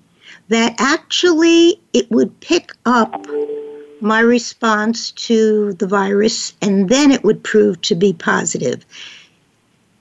[0.49, 3.25] that actually it would pick up
[4.01, 8.85] my response to the virus and then it would prove to be positive.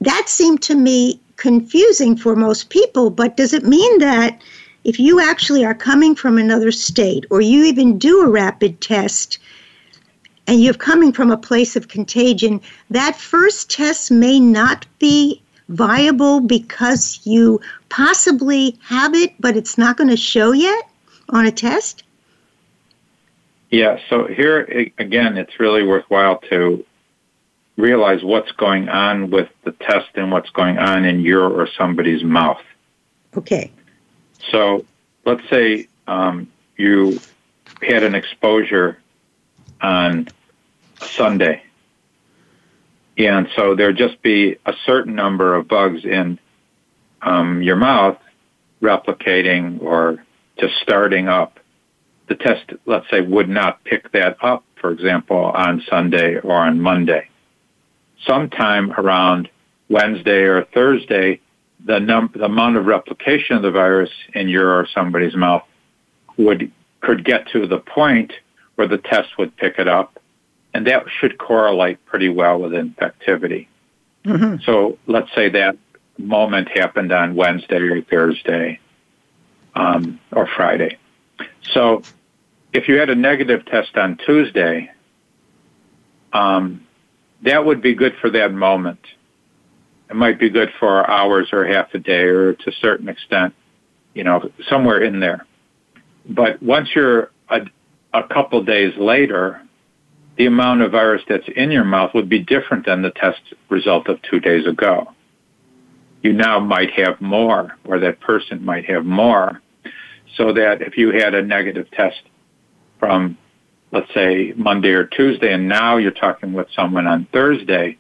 [0.01, 4.41] That seemed to me confusing for most people, but does it mean that
[4.85, 9.37] if you actually are coming from another state or you even do a rapid test
[10.49, 12.59] and you're coming from a place of contagion,
[12.89, 19.95] that first test may not be viable because you possibly have it, but it's not
[19.95, 20.89] going to show yet
[21.29, 22.01] on a test?
[23.69, 26.83] Yeah, so here again, it's really worthwhile to
[27.77, 32.23] realize what's going on with the test and what's going on in your or somebody's
[32.23, 32.63] mouth.
[33.37, 33.69] Okay.
[34.49, 34.83] So
[35.25, 37.19] let's say um, you
[37.83, 38.97] had an exposure
[39.81, 40.27] on
[40.99, 41.63] Sunday.
[43.17, 46.39] And so there'd just be a certain number of bugs in
[47.21, 48.17] um, your mouth
[48.81, 50.23] replicating or
[50.57, 51.59] just starting up.
[52.27, 56.79] The test, let's say, would not pick that up, for example, on Sunday or on
[56.79, 57.27] Monday.
[58.25, 59.49] Sometime around
[59.89, 61.41] Wednesday or Thursday,
[61.85, 65.63] the, num- the amount of replication of the virus in your or somebody's mouth
[66.37, 68.33] would could get to the point
[68.75, 70.19] where the test would pick it up,
[70.73, 73.67] and that should correlate pretty well with infectivity.
[74.25, 74.63] Mm-hmm.
[74.63, 75.77] So let's say that
[76.17, 78.79] moment happened on Wednesday or Thursday
[79.75, 80.97] um, or Friday.
[81.73, 82.03] So
[82.73, 84.91] if you had a negative test on Tuesday,
[86.33, 86.85] um,
[87.43, 88.99] that would be good for that moment.
[90.09, 93.53] It might be good for hours or half a day or to a certain extent,
[94.13, 95.45] you know, somewhere in there.
[96.27, 97.61] But once you're a,
[98.13, 99.61] a couple days later,
[100.39, 104.07] the amount of virus that's in your mouth would be different than the test result
[104.07, 105.13] of two days ago.
[106.23, 109.61] You now might have more, or that person might have more,
[110.37, 112.21] so that if you had a negative test
[112.99, 113.37] from,
[113.91, 117.97] let's say, Monday or Tuesday, and now you're talking with someone on Thursday,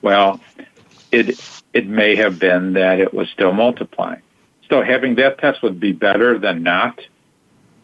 [0.00, 0.40] well,
[1.12, 1.38] it
[1.74, 4.22] it may have been that it was still multiplying.
[4.70, 6.98] So having that test would be better than not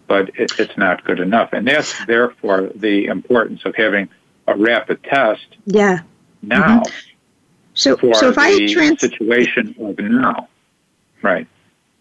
[0.06, 1.52] but it, it's not good enough.
[1.52, 4.08] And that's therefore the importance of having
[4.46, 5.46] a rapid test.
[5.66, 6.00] Yeah.
[6.42, 6.80] Now.
[6.80, 7.08] Mm-hmm.
[7.74, 10.48] So, so if I trans- situation of now,
[11.22, 11.46] right?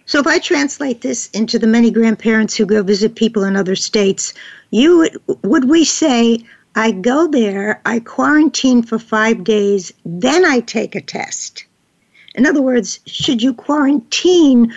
[0.06, 3.78] So if I translate this into the many grandparents who go visit people in other
[3.78, 4.34] states,
[4.72, 6.44] you would, would we say
[6.76, 11.66] I go there, I quarantine for five days, then I take a test?
[12.36, 14.74] In other words, should you quarantine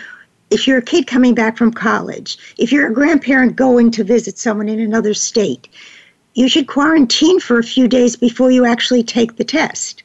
[0.51, 4.37] if you're a kid coming back from college, if you're a grandparent going to visit
[4.37, 5.67] someone in another state,
[6.33, 10.03] you should quarantine for a few days before you actually take the test.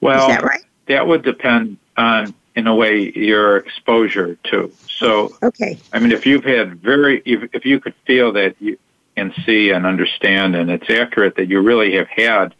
[0.00, 0.64] Well, Is that right?
[0.86, 4.72] That would depend on, in a way, your exposure to.
[4.88, 5.78] So, okay.
[5.92, 8.78] I mean, if you've had very, if, if you could feel that you
[9.16, 12.54] and see and understand, and it's accurate that you really have had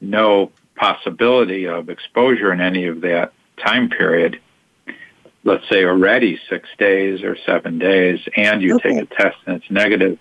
[0.00, 4.38] no possibility of exposure in any of that time period,
[5.46, 8.94] let's say already six days or seven days and you okay.
[8.94, 10.18] take a test and it's negative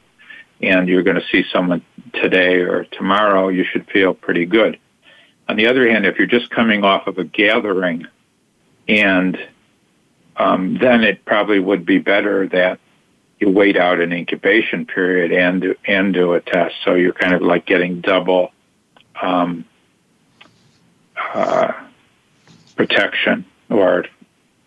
[0.62, 1.84] and you're going to see someone
[2.14, 4.78] today or tomorrow, you should feel pretty good.
[5.50, 8.06] On the other hand, if you're just coming off of a gathering
[8.88, 9.38] and
[10.38, 12.80] um, then it probably would be better that
[13.40, 16.76] you wait out an incubation period and do, and do a test.
[16.86, 18.52] So you're kind of like getting double
[19.20, 19.66] um,
[21.18, 21.74] uh,
[22.76, 24.06] protection or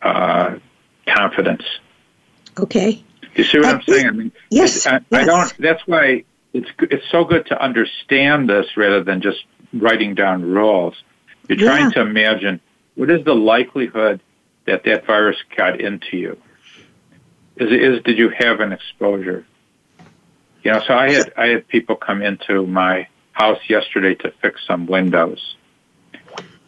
[0.02, 0.56] uh,
[1.06, 1.64] confidence.
[2.58, 3.02] Okay.
[3.34, 4.06] You see what uh, I'm saying?
[4.06, 5.22] I mean, yes, I, yes.
[5.22, 5.58] I don't.
[5.58, 10.94] That's why it's it's so good to understand this rather than just writing down rules.
[11.48, 11.90] You're trying yeah.
[11.90, 12.60] to imagine
[12.94, 14.20] what is the likelihood
[14.66, 16.38] that that virus got into you.
[17.56, 19.46] Is is did you have an exposure?
[20.62, 24.60] You know, so I had I had people come into my house yesterday to fix
[24.66, 25.56] some windows,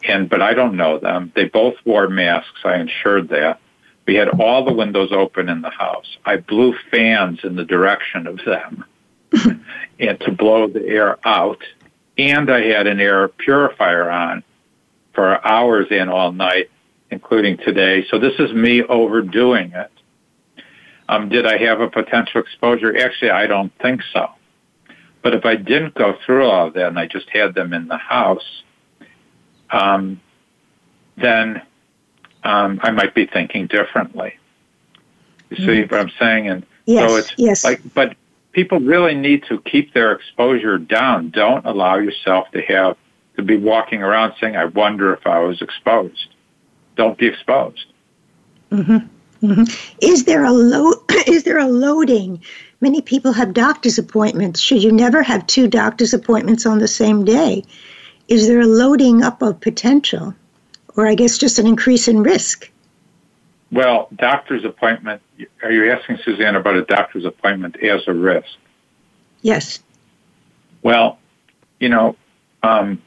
[0.03, 1.31] and but I don't know them.
[1.35, 2.61] They both wore masks.
[2.63, 3.59] I ensured that.
[4.07, 6.17] We had all the windows open in the house.
[6.25, 8.85] I blew fans in the direction of them
[9.99, 11.61] and to blow the air out.
[12.17, 14.43] And I had an air purifier on
[15.13, 16.69] for hours and all night,
[17.09, 18.05] including today.
[18.09, 19.91] So this is me overdoing it.
[21.07, 22.97] Um, did I have a potential exposure?
[22.97, 24.29] Actually, I don't think so.
[25.21, 27.87] But if I didn't go through all of that and I just had them in
[27.87, 28.63] the house,
[29.71, 30.19] um,
[31.17, 31.61] then
[32.43, 34.37] um, I might be thinking differently.
[35.49, 35.93] You see mm-hmm.
[35.93, 36.47] what I'm saying?
[36.47, 37.63] And yes, so it's yes.
[37.63, 38.15] like, but
[38.51, 41.29] people really need to keep their exposure down.
[41.29, 42.97] Don't allow yourself to have
[43.35, 46.27] to be walking around saying, "I wonder if I was exposed."
[46.95, 47.85] Don't be exposed.
[48.71, 49.07] Mm-hmm.
[49.45, 49.95] Mm-hmm.
[50.01, 50.97] Is there a load?
[51.27, 52.41] is there a loading?
[52.79, 54.59] Many people have doctor's appointments.
[54.59, 57.63] Should you never have two doctor's appointments on the same day?
[58.27, 60.35] Is there a loading up of potential?
[60.95, 62.69] or I guess just an increase in risk?
[63.71, 65.21] Well, doctor's appointment.
[65.63, 68.49] Are you asking Suzanne about a doctor's appointment as a risk?
[69.41, 69.79] Yes.
[70.83, 71.19] Well,
[71.79, 72.15] you know,
[72.63, 73.01] um,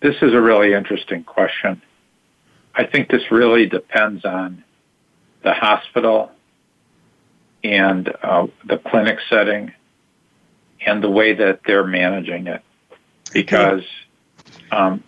[0.00, 1.80] this is a really interesting question.
[2.74, 4.62] I think this really depends on
[5.42, 6.30] the hospital
[7.64, 9.72] and uh, the clinic setting
[10.84, 12.62] and the way that they're managing it.
[13.32, 13.82] Because,
[14.70, 15.02] um,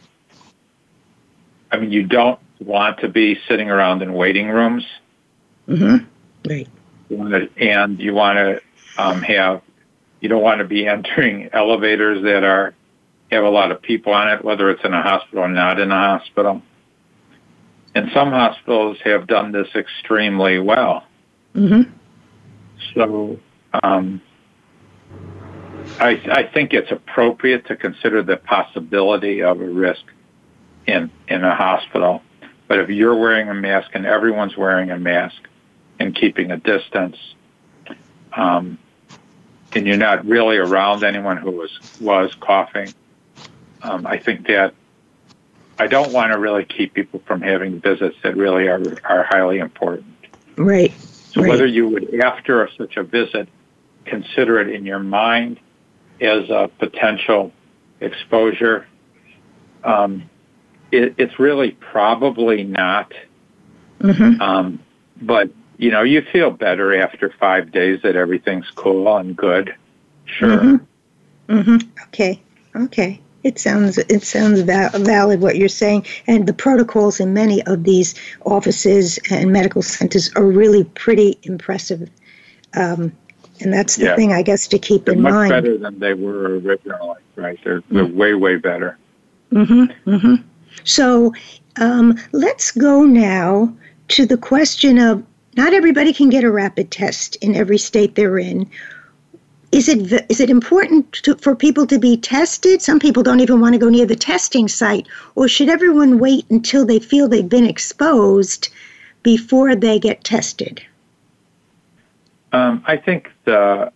[1.70, 4.84] I mean, you don't want to be sitting around in waiting rooms.
[5.68, 6.04] Mm-hmm.
[6.48, 6.68] Right.
[7.08, 8.62] You want to, and you want to
[9.02, 9.62] um, have,
[10.20, 12.74] you don't want to be entering elevators that are
[13.30, 15.90] have a lot of people on it, whether it's in a hospital or not in
[15.90, 16.62] a hospital.
[17.94, 21.04] And some hospitals have done this extremely well.
[21.54, 21.90] Mm-hmm.
[22.94, 23.38] So
[23.82, 24.22] um,
[25.98, 30.04] I, I think it's appropriate to consider the possibility of a risk
[30.86, 32.22] in in a hospital.
[32.66, 35.36] But if you're wearing a mask and everyone's wearing a mask
[35.98, 37.16] and keeping a distance,
[38.34, 38.78] um,
[39.74, 42.92] and you're not really around anyone who was was coughing,
[43.82, 44.74] um, I think that
[45.78, 49.58] I don't want to really keep people from having visits that really are are highly
[49.58, 50.14] important.
[50.56, 50.92] Right.
[51.00, 51.50] So right.
[51.50, 53.48] whether you would, after such a visit,
[54.04, 55.60] consider it in your mind
[56.20, 57.52] as a potential
[58.00, 58.86] exposure,
[59.84, 60.28] um,
[60.90, 63.12] it, it's really probably not.
[64.00, 64.40] Mm-hmm.
[64.40, 64.80] Um,
[65.20, 69.74] but you know, you feel better after five days that everything's cool and good.
[70.24, 70.58] Sure.
[70.58, 71.54] Mm-hmm.
[71.54, 71.88] Mm-hmm.
[72.08, 72.42] Okay.
[72.76, 73.20] Okay.
[73.44, 77.84] It sounds it sounds val- valid what you're saying, and the protocols in many of
[77.84, 78.14] these
[78.44, 82.10] offices and medical centers are really pretty impressive.
[82.74, 83.12] Um,
[83.60, 84.16] and that's the Yeah.
[84.16, 85.50] thing, I guess, to keep They're in much mind.
[85.50, 87.58] better than they were originally, right?
[87.64, 88.96] They're, they're way, way better.
[89.52, 90.10] Mm-hmm.
[90.10, 90.34] Mm-hmm.
[90.84, 91.32] So
[91.80, 93.72] um, let's go now
[94.08, 95.24] to the question of
[95.56, 98.68] not everybody can get a rapid test in every state they're in.
[99.70, 102.80] Is it is it important to, for people to be tested?
[102.80, 106.46] Some people don't even want to go near the testing site, or should everyone wait
[106.48, 108.68] until they feel they've been exposed
[109.22, 110.80] before they get tested?
[112.52, 113.92] Um, I think the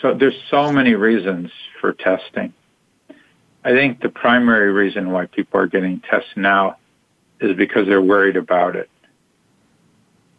[0.00, 2.52] so there's so many reasons for testing.
[3.64, 6.76] I think the primary reason why people are getting tests now
[7.40, 8.88] is because they're worried about it,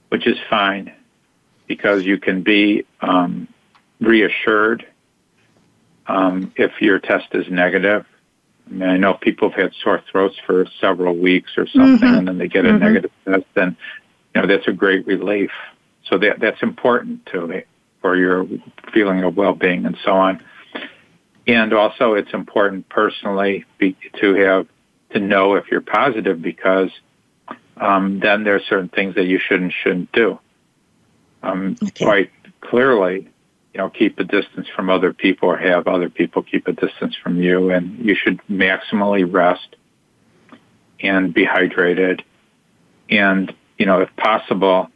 [0.10, 0.93] which is fine
[1.68, 3.47] because you can be um,
[4.00, 4.86] reassured
[6.08, 8.06] um, if your test is negative.
[8.68, 12.18] I mean, I know people have had sore throats for several weeks or something, Mhm.
[12.18, 12.80] and then they get a Mhm.
[12.80, 13.76] negative test, and
[14.34, 15.52] you know that's a great relief.
[16.10, 17.64] So that that's important to
[18.01, 18.47] for your
[18.93, 20.43] feeling of well-being and so on.
[21.47, 24.68] And also, it's important personally be, to have
[25.12, 26.91] to know if you're positive because
[27.78, 30.39] um, then there are certain things that you should and shouldn't do.
[31.41, 32.05] Um, Okay.
[32.05, 32.32] Quite
[32.62, 33.28] clearly,
[33.74, 37.16] you know, keep a distance from other people or have other people keep a distance
[37.16, 39.76] from you, and you should maximally rest
[41.01, 42.22] and be hydrated,
[43.10, 44.89] and you know, if possible,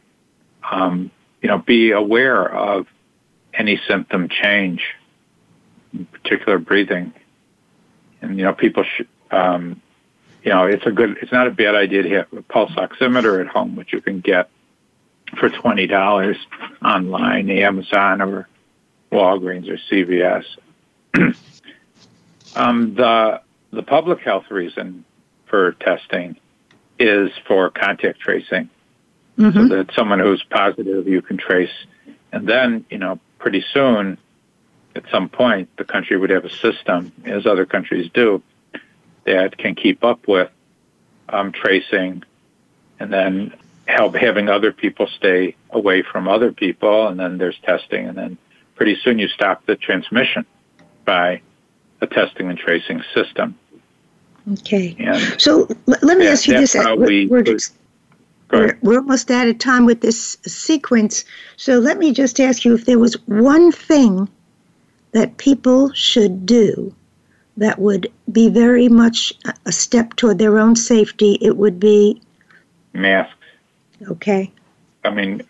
[0.70, 1.10] um,
[1.42, 2.86] you know, be aware of
[3.52, 4.82] any symptom change,
[5.92, 7.12] in particular breathing.
[8.22, 9.80] And, you know, people should, um,
[10.42, 13.40] you know, it's a good, it's not a bad idea to have a pulse oximeter
[13.40, 14.48] at home, which you can get
[15.38, 16.36] for $20
[16.84, 18.48] online, Amazon or
[19.12, 20.44] Walgreens or CVS.
[22.56, 23.40] um, the,
[23.70, 25.04] the public health reason
[25.46, 26.36] for testing
[26.98, 28.70] is for contact tracing
[29.38, 29.68] Mm-hmm.
[29.68, 31.72] so that someone who's positive you can trace.
[32.32, 34.16] And then, you know, pretty soon,
[34.94, 38.42] at some point, the country would have a system, as other countries do,
[39.24, 40.50] that can keep up with
[41.28, 42.22] um, tracing
[43.00, 43.52] and then
[43.86, 47.08] help having other people stay away from other people.
[47.08, 48.06] And then there's testing.
[48.06, 48.38] And then
[48.76, 50.46] pretty soon you stop the transmission
[51.04, 51.40] by
[52.00, 53.58] a testing and tracing system.
[54.52, 54.94] Okay.
[55.00, 56.82] And So let me ask you that's this.
[56.84, 57.42] how We're- we- we're
[58.54, 61.24] We're, we're almost out of time with this sequence.
[61.56, 64.28] So let me just ask you if there was one thing
[65.12, 66.94] that people should do
[67.56, 72.20] that would be very much a- a step toward their own safety, it would be
[72.92, 73.34] masks.
[74.08, 74.50] okay.
[75.04, 75.42] I mean,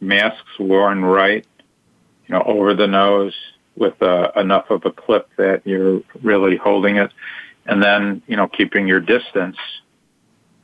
[0.00, 1.44] masks worn right,
[2.26, 3.34] you know, over the nose
[3.76, 7.10] with uh, enough of a clip that you're really holding it,
[7.66, 9.56] and then you know, keeping your distance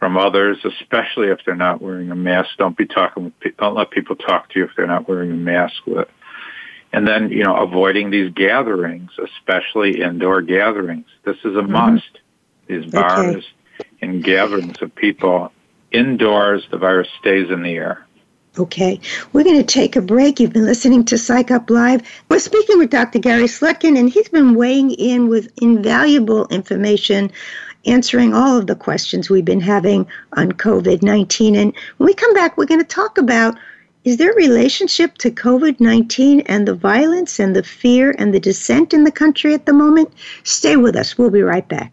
[0.07, 2.51] from others, especially if they're not wearing a mask.
[2.59, 3.67] Don't be talking with people.
[3.67, 5.85] Don't let people talk to you if they're not wearing a mask.
[5.85, 6.07] With,
[6.93, 11.07] and then you know, avoiding these gatherings, especially indoor gatherings.
[11.25, 11.73] This is a mm-hmm.
[11.73, 12.21] must.
[12.69, 13.45] These bars
[14.01, 15.51] and gatherings of people
[15.91, 18.07] indoors, the virus stays in the air.
[18.59, 19.01] Okay,
[19.33, 20.39] we're going to take a break.
[20.39, 22.03] You've been listening to Psych Up Live.
[22.31, 23.19] We're speaking with Dr.
[23.19, 27.33] Gary Slutkin, and he's been weighing in with invaluable information
[27.87, 31.57] answering all of the questions we've been having on COVID 19.
[31.57, 33.57] And when we come back, we're going to talk about
[34.05, 38.41] is there a relationship to COVID 19 and the violence and the fear and the
[38.41, 40.13] dissent in the country at the moment?
[40.45, 41.19] Stay with us.
[41.19, 41.93] We'll be right back.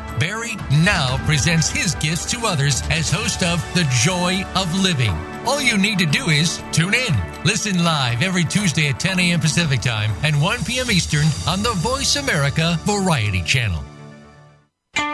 [0.19, 5.11] Barry now presents his gifts to others as host of The Joy of Living.
[5.45, 7.15] All you need to do is tune in.
[7.43, 9.39] Listen live every Tuesday at 10 a.m.
[9.39, 10.91] Pacific Time and 1 p.m.
[10.91, 13.83] Eastern on the Voice America Variety Channel.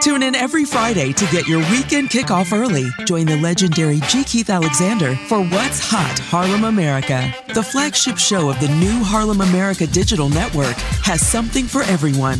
[0.01, 2.85] Tune in every Friday to get your weekend kickoff early.
[3.05, 4.23] Join the legendary G.
[4.23, 7.33] Keith Alexander for What's Hot Harlem America.
[7.53, 12.39] The flagship show of the new Harlem America Digital Network has something for everyone.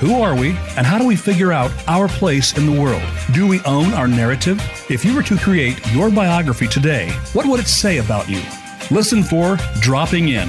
[0.00, 3.02] Who are we, and how do we figure out our place in the world?
[3.34, 4.58] Do we own our narrative?
[4.88, 8.40] If you were to create your biography today, what would it say about you?
[8.90, 10.48] Listen for Dropping In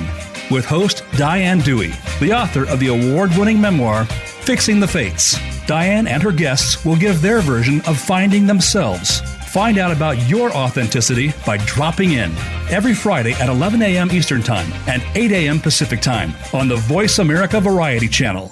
[0.50, 1.92] with host Diane Dewey,
[2.22, 5.38] the author of the award winning memoir, Fixing the Fates.
[5.68, 9.20] Diane and her guests will give their version of finding themselves.
[9.50, 12.32] Find out about your authenticity by dropping in
[12.70, 14.12] every Friday at 11 a.m.
[14.12, 15.60] Eastern Time and 8 a.m.
[15.60, 18.50] Pacific Time on the Voice America Variety Channel.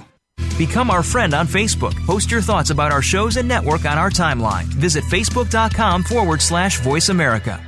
[0.60, 1.96] Become our friend on Facebook.
[2.06, 4.66] Post your thoughts about our shows and network on our timeline.
[4.66, 7.64] Visit facebook.com forward slash voice America.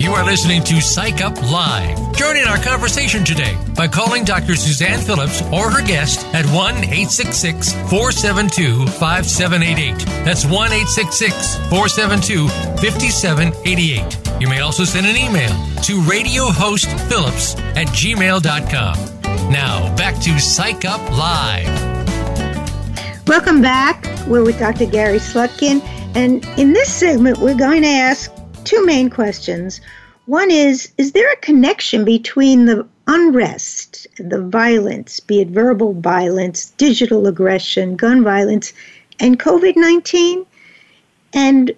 [0.00, 2.16] You are listening to Psych Up Live.
[2.16, 4.56] Join in our conversation today by calling Dr.
[4.56, 9.96] Suzanne Phillips or her guest at 1 866 472 5788.
[10.24, 14.29] That's 1 866 472 5788.
[14.40, 15.50] You may also send an email
[15.82, 19.52] to radiohostphillips at gmail.com.
[19.52, 21.68] Now, back to Psych Up Live.
[23.28, 24.06] Welcome back.
[24.26, 24.86] We're with Dr.
[24.86, 25.82] Gary Slutkin.
[26.14, 28.32] And in this segment, we're going to ask
[28.64, 29.82] two main questions.
[30.24, 36.70] One is Is there a connection between the unrest, the violence, be it verbal violence,
[36.78, 38.72] digital aggression, gun violence,
[39.18, 40.46] and COVID 19?
[41.34, 41.72] And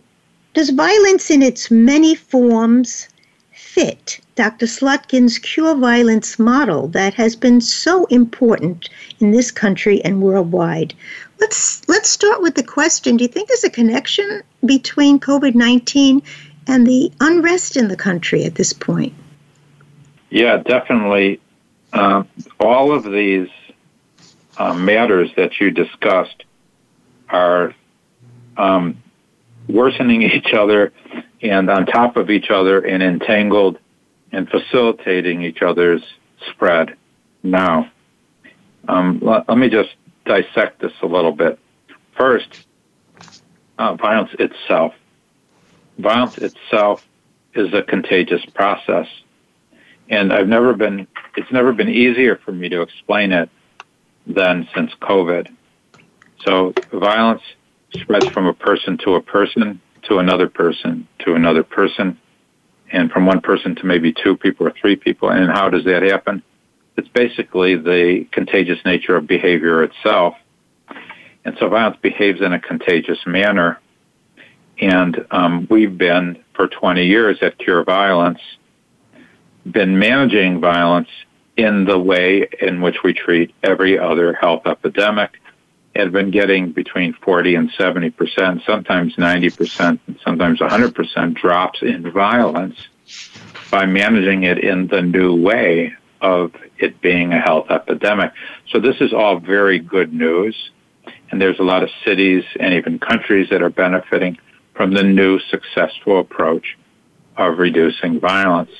[0.55, 3.09] does violence in its many forms
[3.53, 4.67] fit Dr.
[4.67, 8.89] Slutkin's cure violence model that has been so important
[9.21, 10.95] in this country and worldwide?
[11.41, 16.23] Let's let's start with the question, do you think there's a connection between COVID-19
[16.67, 19.13] and the unrest in the country at this point?
[20.31, 21.41] Yeah, definitely.
[21.93, 22.25] Uh,
[22.61, 23.49] all of these
[24.57, 26.45] uh, matters that you discussed
[27.29, 27.75] are
[28.57, 29.02] um,
[29.69, 30.93] worsening each other
[31.43, 33.79] and on top of each other and entangled
[34.31, 36.03] and facilitating each other's
[36.51, 36.97] spread
[37.43, 37.91] now.
[38.89, 39.91] Um, let, let, me just
[40.25, 41.59] dissect this a little bit.
[42.17, 42.67] First,
[43.79, 44.95] uh, violence itself.
[45.99, 47.07] Violence itself
[47.55, 49.07] is a contagious process.
[50.09, 51.07] And I've never been,
[51.37, 53.49] it's never been easier for me to explain it
[54.27, 55.55] than since COVID.
[56.45, 57.43] So violence
[58.01, 62.19] spreads from a person to a person to another person to another person
[62.91, 65.31] and from one person to maybe two people or three people.
[65.31, 66.43] And how does that happen?
[66.97, 70.35] It's basically the contagious nature of behavior itself.
[71.45, 73.81] And so violence behaves in a contagious manner.
[74.79, 78.41] And um, we've been, for 20 years at Cure Violence,
[79.65, 81.09] been managing violence
[81.57, 85.39] in the way in which we treat every other health epidemic
[85.95, 91.83] had been getting between 40 and 70 percent, sometimes 90 percent, sometimes 100 percent drops
[91.83, 92.77] in violence
[93.71, 98.33] by managing it in the new way of it being a health epidemic.
[98.71, 100.57] So this is all very good news.
[101.31, 104.39] And there's a lot of cities and even countries that are benefiting
[104.75, 106.77] from the new successful approach
[107.37, 108.71] of reducing violence.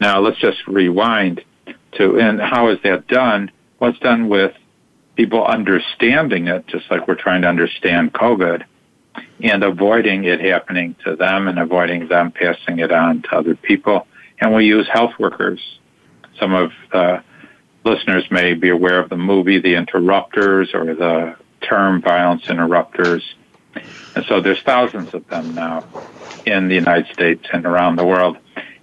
[0.00, 1.44] Now let's just rewind
[1.92, 3.50] to, and how is that done?
[3.78, 4.54] What's done with
[5.20, 8.64] people understanding it, just like we're trying to understand COVID,
[9.42, 14.06] and avoiding it happening to them and avoiding them passing it on to other people.
[14.40, 15.60] And we use health workers.
[16.38, 17.22] Some of the
[17.84, 23.22] listeners may be aware of the movie The Interrupters or the term violence interrupters.
[24.16, 25.84] And so there's thousands of them now
[26.46, 28.38] in the United States and around the world.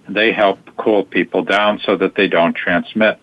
[0.08, 3.18] They help cool people down so that they don't transmit.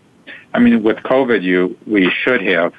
[0.53, 2.73] I mean, with COVID, you we should have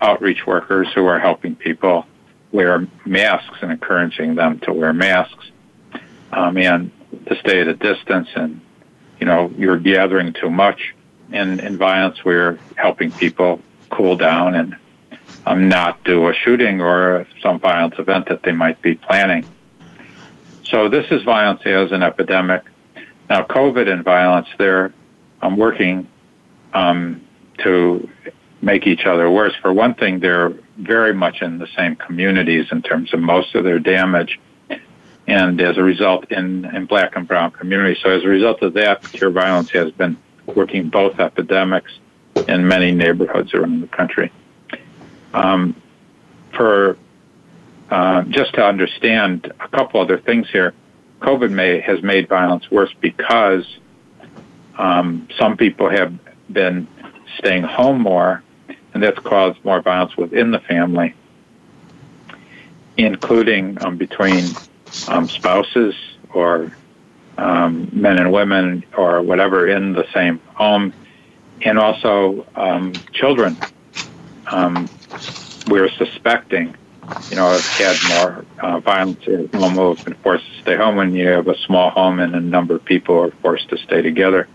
[0.00, 2.06] outreach workers who are helping people
[2.52, 5.50] wear masks and encouraging them to wear masks
[6.32, 6.90] um, and
[7.26, 8.28] to stay at a distance.
[8.34, 8.60] And
[9.20, 10.94] you know, you're gathering too much.
[11.32, 14.76] And in violence, we're helping people cool down and
[15.44, 19.44] um, not do a shooting or some violent event that they might be planning.
[20.64, 22.62] So this is violence as an epidemic.
[23.28, 24.92] Now, COVID and violence, they're
[25.42, 26.08] um, working
[26.72, 27.22] um,
[27.58, 28.08] to
[28.60, 29.54] make each other worse.
[29.62, 33.64] For one thing, they're very much in the same communities in terms of most of
[33.64, 34.40] their damage.
[35.26, 38.02] And as a result, in, in black and brown communities.
[38.02, 41.92] So as a result of that, Cure Violence has been working both epidemics
[42.48, 44.32] in many neighborhoods around the country.
[45.34, 45.76] Um,
[46.54, 46.96] for
[47.90, 50.72] uh, just to understand a couple other things here,
[51.20, 53.66] COVID may, has made violence worse because
[54.78, 56.14] um, some people have
[56.50, 56.86] been
[57.38, 58.42] staying home more,
[58.94, 61.14] and that's caused more violence within the family,
[62.96, 64.44] including um, between
[65.08, 65.94] um, spouses
[66.32, 66.72] or
[67.36, 70.92] um, men and women or whatever in the same home,
[71.62, 73.56] and also um, children.
[74.50, 74.88] Um,
[75.68, 76.74] we're suspecting,
[77.30, 81.14] you know, have had more uh, violence at home been forced to stay home when
[81.14, 84.48] you have a small home and a number of people are forced to stay together.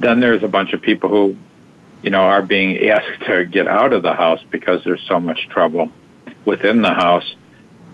[0.00, 1.36] Then there's a bunch of people who,
[2.02, 5.48] you know, are being asked to get out of the house because there's so much
[5.48, 5.90] trouble
[6.44, 7.34] within the house.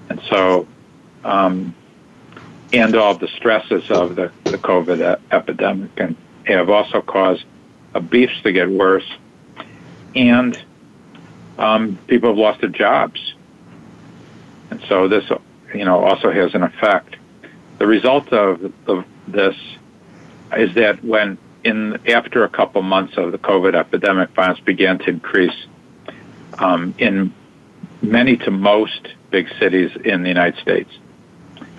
[0.09, 0.67] And so,
[1.25, 1.75] um,
[2.73, 7.45] and all the stresses of the, the COVID epidemic and have also caused
[7.95, 9.09] abuse to get worse.
[10.15, 10.61] And
[11.59, 13.35] um, people have lost their jobs.
[14.71, 15.25] And so this,
[15.75, 17.17] you know, also has an effect.
[17.79, 19.57] The result of, of this
[20.57, 25.11] is that when in after a couple months of the COVID epidemic, violence began to
[25.11, 25.67] increase
[26.59, 27.33] um, in
[28.03, 30.91] many to most big cities in the United States.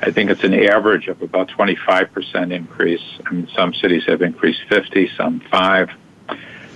[0.01, 3.01] I think it's an average of about 25% increase.
[3.25, 5.89] I mean, some cities have increased 50, some 5,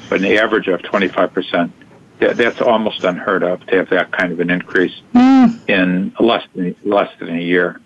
[0.10, 1.72] but an average of 25%
[2.20, 5.70] that's almost unheard of to have that kind of an increase mm.
[5.70, 7.80] in less than less than a year.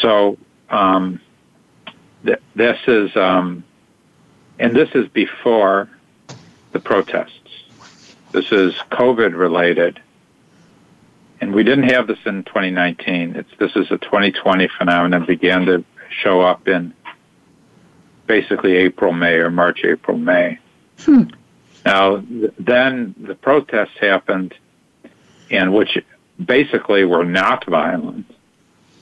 [0.00, 0.38] So
[0.70, 1.20] um,
[2.24, 3.64] th- this is um,
[4.58, 5.88] and this is before
[6.72, 7.38] the protests.
[8.32, 10.00] This is COVID related,
[11.40, 13.36] and we didn't have this in 2019.
[13.36, 15.24] It's this is a 2020 phenomenon.
[15.24, 16.94] Began to show up in
[18.26, 20.58] basically April, May, or March, April, May.
[21.00, 21.24] Hmm.
[21.84, 22.24] Now,
[22.58, 24.54] then the protests happened,
[25.50, 25.98] and which
[26.42, 28.30] basically were not violent.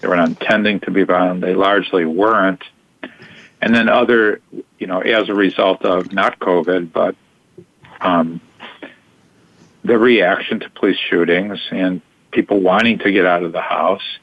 [0.01, 1.41] They were not intending to be violent.
[1.41, 2.63] They largely weren't.
[3.61, 4.41] And then other,
[4.83, 7.17] you know, as a result of not COVID, but
[8.01, 8.41] um,
[9.83, 14.19] the reaction to police shootings and people wanting to get out of the house.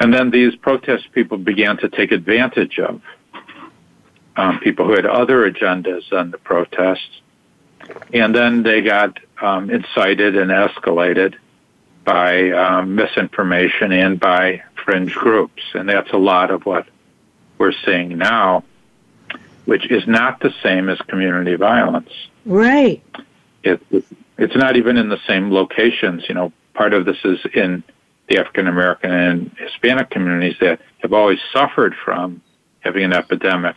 [0.00, 3.02] And then these protest people began to take advantage of
[4.36, 7.20] um, people who had other agendas than the protests
[8.12, 11.34] and then they got um, incited and escalated
[12.04, 15.62] by um, misinformation and by fringe groups.
[15.74, 16.86] And that's a lot of what
[17.58, 18.64] we're seeing now,
[19.64, 22.10] which is not the same as community violence.
[22.44, 23.02] Right.
[23.62, 23.80] It,
[24.38, 26.24] it's not even in the same locations.
[26.28, 27.82] You know, part of this is in
[28.28, 32.42] the African American and Hispanic communities that have always suffered from
[32.80, 33.76] having an epidemic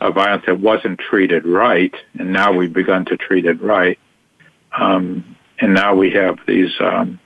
[0.00, 3.98] of violence that wasn't treated right, and now we've begun to treat it right.
[4.76, 7.20] Um, and now we have these um,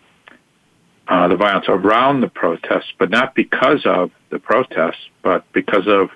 [1.08, 6.10] uh, the violence around the protests, but not because of the protests, but because of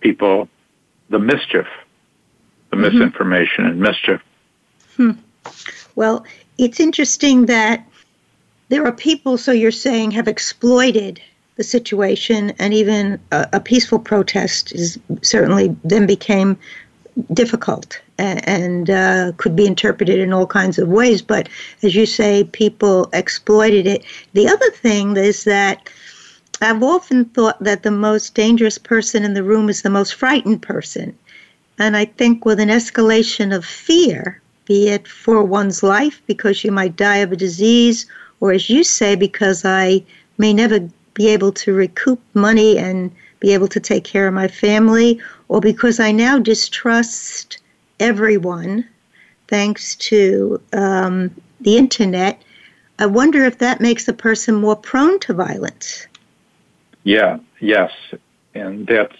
[0.00, 0.48] people,
[1.10, 1.66] the mischief,
[2.70, 2.82] the mm-hmm.
[2.98, 4.22] misinformation and mischief.
[4.96, 5.12] Hmm.
[5.96, 6.24] Well,
[6.58, 7.86] it's interesting that
[8.68, 11.20] there are people, so you're saying, have exploited
[11.56, 16.56] the situation, and even a, a peaceful protest is certainly then became
[17.34, 21.20] difficult and, and uh, could be interpreted in all kinds of ways.
[21.20, 21.48] But
[21.82, 24.04] as you say, people exploited it.
[24.32, 25.90] The other thing is that
[26.62, 30.60] I've often thought that the most dangerous person in the room is the most frightened
[30.60, 31.16] person.
[31.78, 36.70] And I think with an escalation of fear, be it for one's life because you
[36.70, 38.04] might die of a disease,
[38.40, 40.04] or as you say, because I
[40.36, 40.80] may never
[41.14, 45.62] be able to recoup money and be able to take care of my family, or
[45.62, 47.58] because I now distrust
[47.98, 48.86] everyone
[49.48, 52.40] thanks to um, the internet,
[52.98, 56.06] I wonder if that makes a person more prone to violence.
[57.04, 57.90] Yeah, yes.
[58.54, 59.16] And that's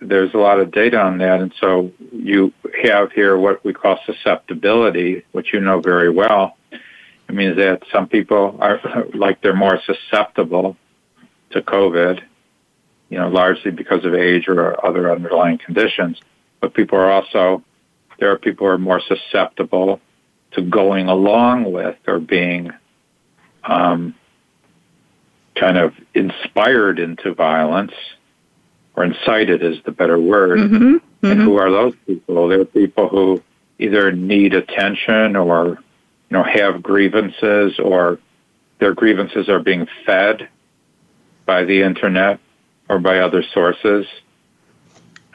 [0.00, 1.40] there's a lot of data on that.
[1.40, 6.56] And so you have here what we call susceptibility, which you know very well.
[7.28, 8.80] It means that some people are
[9.14, 10.76] like they're more susceptible
[11.50, 12.20] to COVID,
[13.08, 16.20] you know, largely because of age or other underlying conditions.
[16.60, 17.62] But people are also,
[18.18, 20.00] there are people who are more susceptible
[20.52, 22.72] to going along with or being
[23.64, 24.14] um,
[25.54, 27.92] kind of inspired into violence
[28.96, 30.58] or incited is the better word.
[30.58, 30.84] Mm-hmm.
[30.94, 31.26] Mm-hmm.
[31.26, 32.48] And who are those people?
[32.48, 33.42] They're people who
[33.78, 35.78] either need attention or, you
[36.30, 38.18] know, have grievances or
[38.78, 40.48] their grievances are being fed
[41.46, 42.40] by the internet
[42.88, 44.06] or by other sources,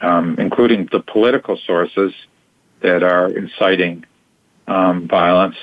[0.00, 2.12] um, including the political sources
[2.80, 4.04] that are inciting
[4.66, 5.56] um, violence.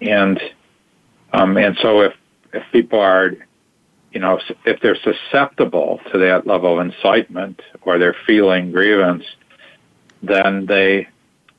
[0.00, 0.40] And
[1.32, 2.14] um, and so if
[2.52, 3.32] if people are
[4.12, 9.24] you know, if they're susceptible to that level of incitement or they're feeling grievance,
[10.22, 11.08] then they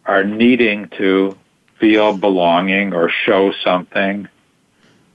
[0.05, 1.37] are needing to
[1.79, 4.27] feel belonging or show something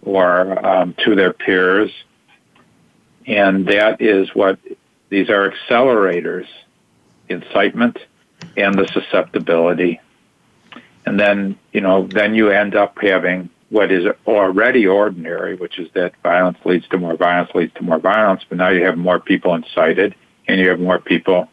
[0.02, 1.90] or um, to their peers.
[3.26, 4.58] And that is what
[5.10, 6.46] these are accelerators
[7.28, 7.98] incitement
[8.56, 10.00] and the susceptibility.
[11.04, 15.88] And then, you know, then you end up having what is already ordinary, which is
[15.94, 19.18] that violence leads to more violence leads to more violence, but now you have more
[19.18, 20.14] people incited
[20.46, 21.48] and you have more people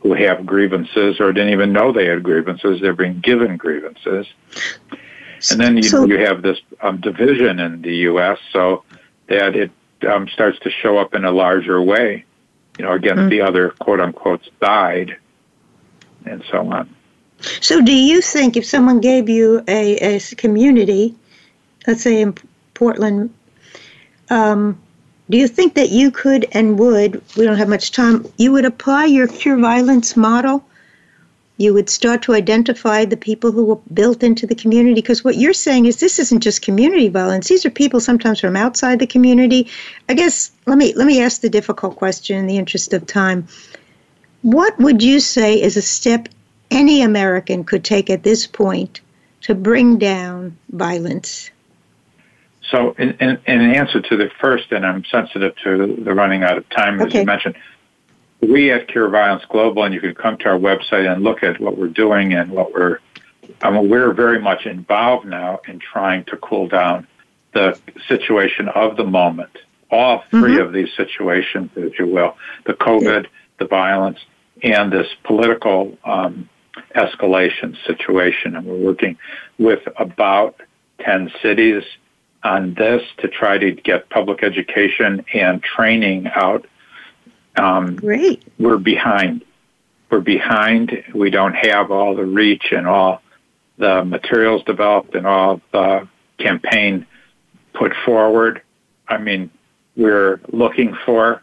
[0.00, 2.80] who have grievances or didn't even know they had grievances.
[2.80, 4.26] They're being given grievances.
[5.50, 8.38] And then you, so, you have this um, division in the U.S.
[8.52, 8.84] so
[9.28, 9.70] that it
[10.08, 12.24] um, starts to show up in a larger way,
[12.78, 13.30] you know, against mm-hmm.
[13.30, 15.16] the other quote unquote side
[16.24, 16.94] and so on.
[17.40, 21.14] So, do you think if someone gave you a, a community
[21.88, 22.34] let's say in
[22.74, 23.34] Portland,
[24.28, 24.78] um,
[25.30, 28.66] do you think that you could and would, we don't have much time, you would
[28.66, 30.62] apply your cure violence model?
[31.56, 35.36] You would start to identify the people who were built into the community because what
[35.36, 37.48] you're saying is this isn't just community violence.
[37.48, 39.68] These are people sometimes from outside the community.
[40.08, 43.48] I guess let me let me ask the difficult question in the interest of time.
[44.42, 46.28] What would you say is a step
[46.70, 49.00] any American could take at this point
[49.40, 51.50] to bring down violence?
[52.70, 56.58] So, in, in, in, answer to the first, and I'm sensitive to the running out
[56.58, 57.56] of time, as you mentioned,
[58.40, 61.60] we at Cure Violence Global, and you can come to our website and look at
[61.60, 62.98] what we're doing and what we're.
[63.62, 67.06] I mean, we're very much involved now in trying to cool down
[67.54, 69.56] the situation of the moment.
[69.90, 70.60] All 3 mm-hmm.
[70.60, 73.26] of these situations, if you will, the COVID,
[73.58, 74.18] the violence,
[74.62, 76.48] and this political um,
[76.94, 78.54] escalation situation.
[78.54, 79.16] And we're working
[79.58, 80.60] with about
[81.00, 81.82] 10 cities
[82.42, 86.66] on this to try to get public education and training out.
[87.56, 88.42] Um, Great.
[88.58, 89.44] We're behind.
[90.10, 91.04] We're behind.
[91.14, 93.22] We don't have all the reach and all
[93.76, 96.08] the materials developed and all the
[96.38, 97.06] campaign
[97.74, 98.62] put forward.
[99.08, 99.50] I mean,
[99.96, 101.42] we're looking for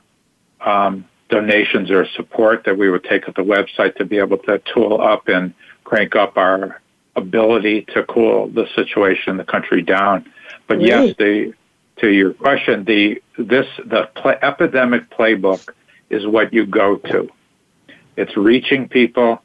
[0.62, 4.62] um, donations or support that we would take at the website to be able to
[4.74, 6.82] tool up and crank up our
[7.16, 10.26] ability to cool the situation in the country down.
[10.68, 10.88] But right.
[10.88, 11.54] yes, the
[11.98, 15.70] to your question, the this the play, epidemic playbook
[16.10, 17.30] is what you go to.
[18.18, 19.42] It's reaching people,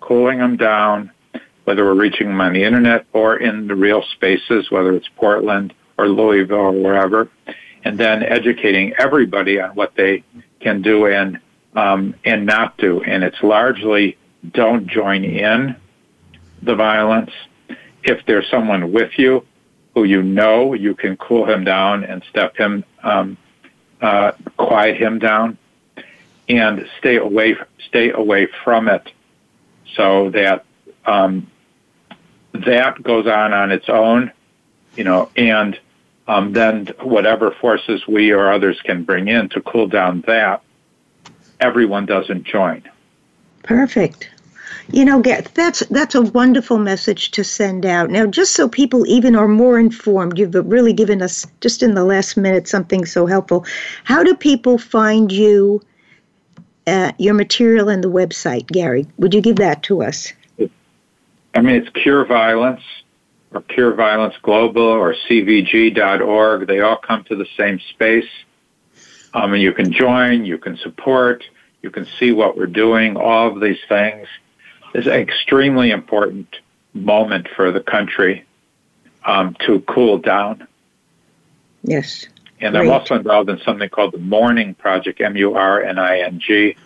[0.00, 1.10] cooling them down,
[1.64, 5.74] whether we're reaching them on the internet or in the real spaces, whether it's Portland
[5.98, 7.28] or Louisville or wherever,
[7.84, 10.24] and then educating everybody on what they
[10.60, 11.38] can do and
[11.74, 13.02] um, and not do.
[13.02, 14.16] And it's largely
[14.52, 15.76] don't join in
[16.62, 17.30] the violence.
[18.02, 19.44] If there's someone with you,
[19.94, 23.36] who you know you can cool him down and step him, um,
[24.00, 25.58] uh, quiet him down,
[26.48, 27.56] and stay away
[27.86, 29.10] stay away from it,
[29.94, 30.64] so that
[31.06, 31.50] um,
[32.52, 34.32] that goes on on its own,
[34.96, 35.78] you know, and
[36.28, 40.62] um, then whatever forces we or others can bring in to cool down that,
[41.58, 42.82] everyone doesn't join.
[43.62, 44.30] Perfect.
[44.92, 48.10] You know, that's that's a wonderful message to send out.
[48.10, 52.04] Now, just so people even are more informed, you've really given us just in the
[52.04, 53.64] last minute something so helpful.
[54.04, 55.80] How do people find you,
[56.86, 59.06] uh, your material, and the website, Gary?
[59.18, 60.32] Would you give that to us?
[61.54, 62.82] I mean, it's Cure Violence
[63.52, 66.66] or Cure Violence Global or CVG.org.
[66.66, 68.28] They all come to the same space.
[69.34, 71.44] Um, and you can join, you can support,
[71.82, 74.26] you can see what we're doing, all of these things.
[74.94, 76.48] It's an extremely important
[76.92, 78.44] moment for the country
[79.24, 80.66] um, to cool down.
[81.82, 82.26] Yes.
[82.60, 82.86] And Great.
[82.86, 86.76] I'm also involved in something called the Mourning Project, M-U-R-N-I-N-G,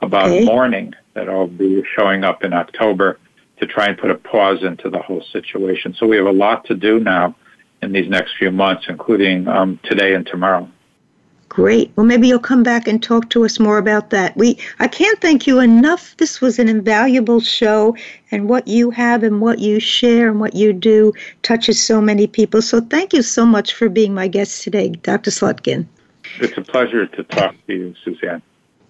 [0.00, 0.44] about okay.
[0.44, 3.18] mourning that I'll be showing up in October
[3.58, 5.94] to try and put a pause into the whole situation.
[5.94, 7.36] So we have a lot to do now
[7.82, 10.68] in these next few months, including um, today and tomorrow.
[11.50, 11.90] Great.
[11.96, 14.36] Well, maybe you'll come back and talk to us more about that.
[14.36, 16.16] We I can't thank you enough.
[16.16, 17.96] This was an invaluable show,
[18.30, 22.28] and what you have and what you share and what you do touches so many
[22.28, 22.62] people.
[22.62, 25.32] So thank you so much for being my guest today, Dr.
[25.32, 25.86] Slutkin.
[26.40, 28.42] It's a pleasure to talk to you, Suzanne.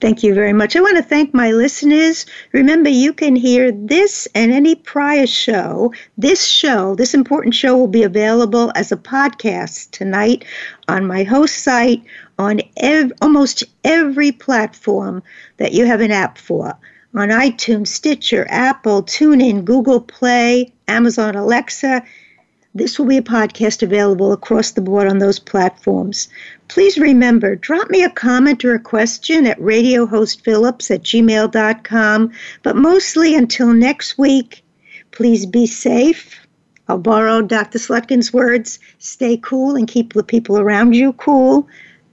[0.03, 0.77] Thank you very much.
[0.77, 2.25] I want to thank my listeners.
[2.53, 5.93] Remember, you can hear this and any prior show.
[6.17, 10.47] This show, this important show, will be available as a podcast tonight
[10.89, 12.03] on my host site
[12.41, 15.23] on ev- almost every platform
[15.59, 16.75] that you have an app for
[17.15, 22.03] on iTunes, Stitcher, Apple, TuneIn, Google Play, Amazon Alexa.
[22.75, 26.29] This will be a podcast available across the board on those platforms.
[26.69, 32.31] Please remember, drop me a comment or a question at radiohostphillips at gmail.com.
[32.63, 34.65] But mostly until next week,
[35.11, 36.41] please be safe.
[36.89, 37.79] I'll borrow Dr.
[37.79, 41.69] Slutkin's words stay cool and keep the people around you cool.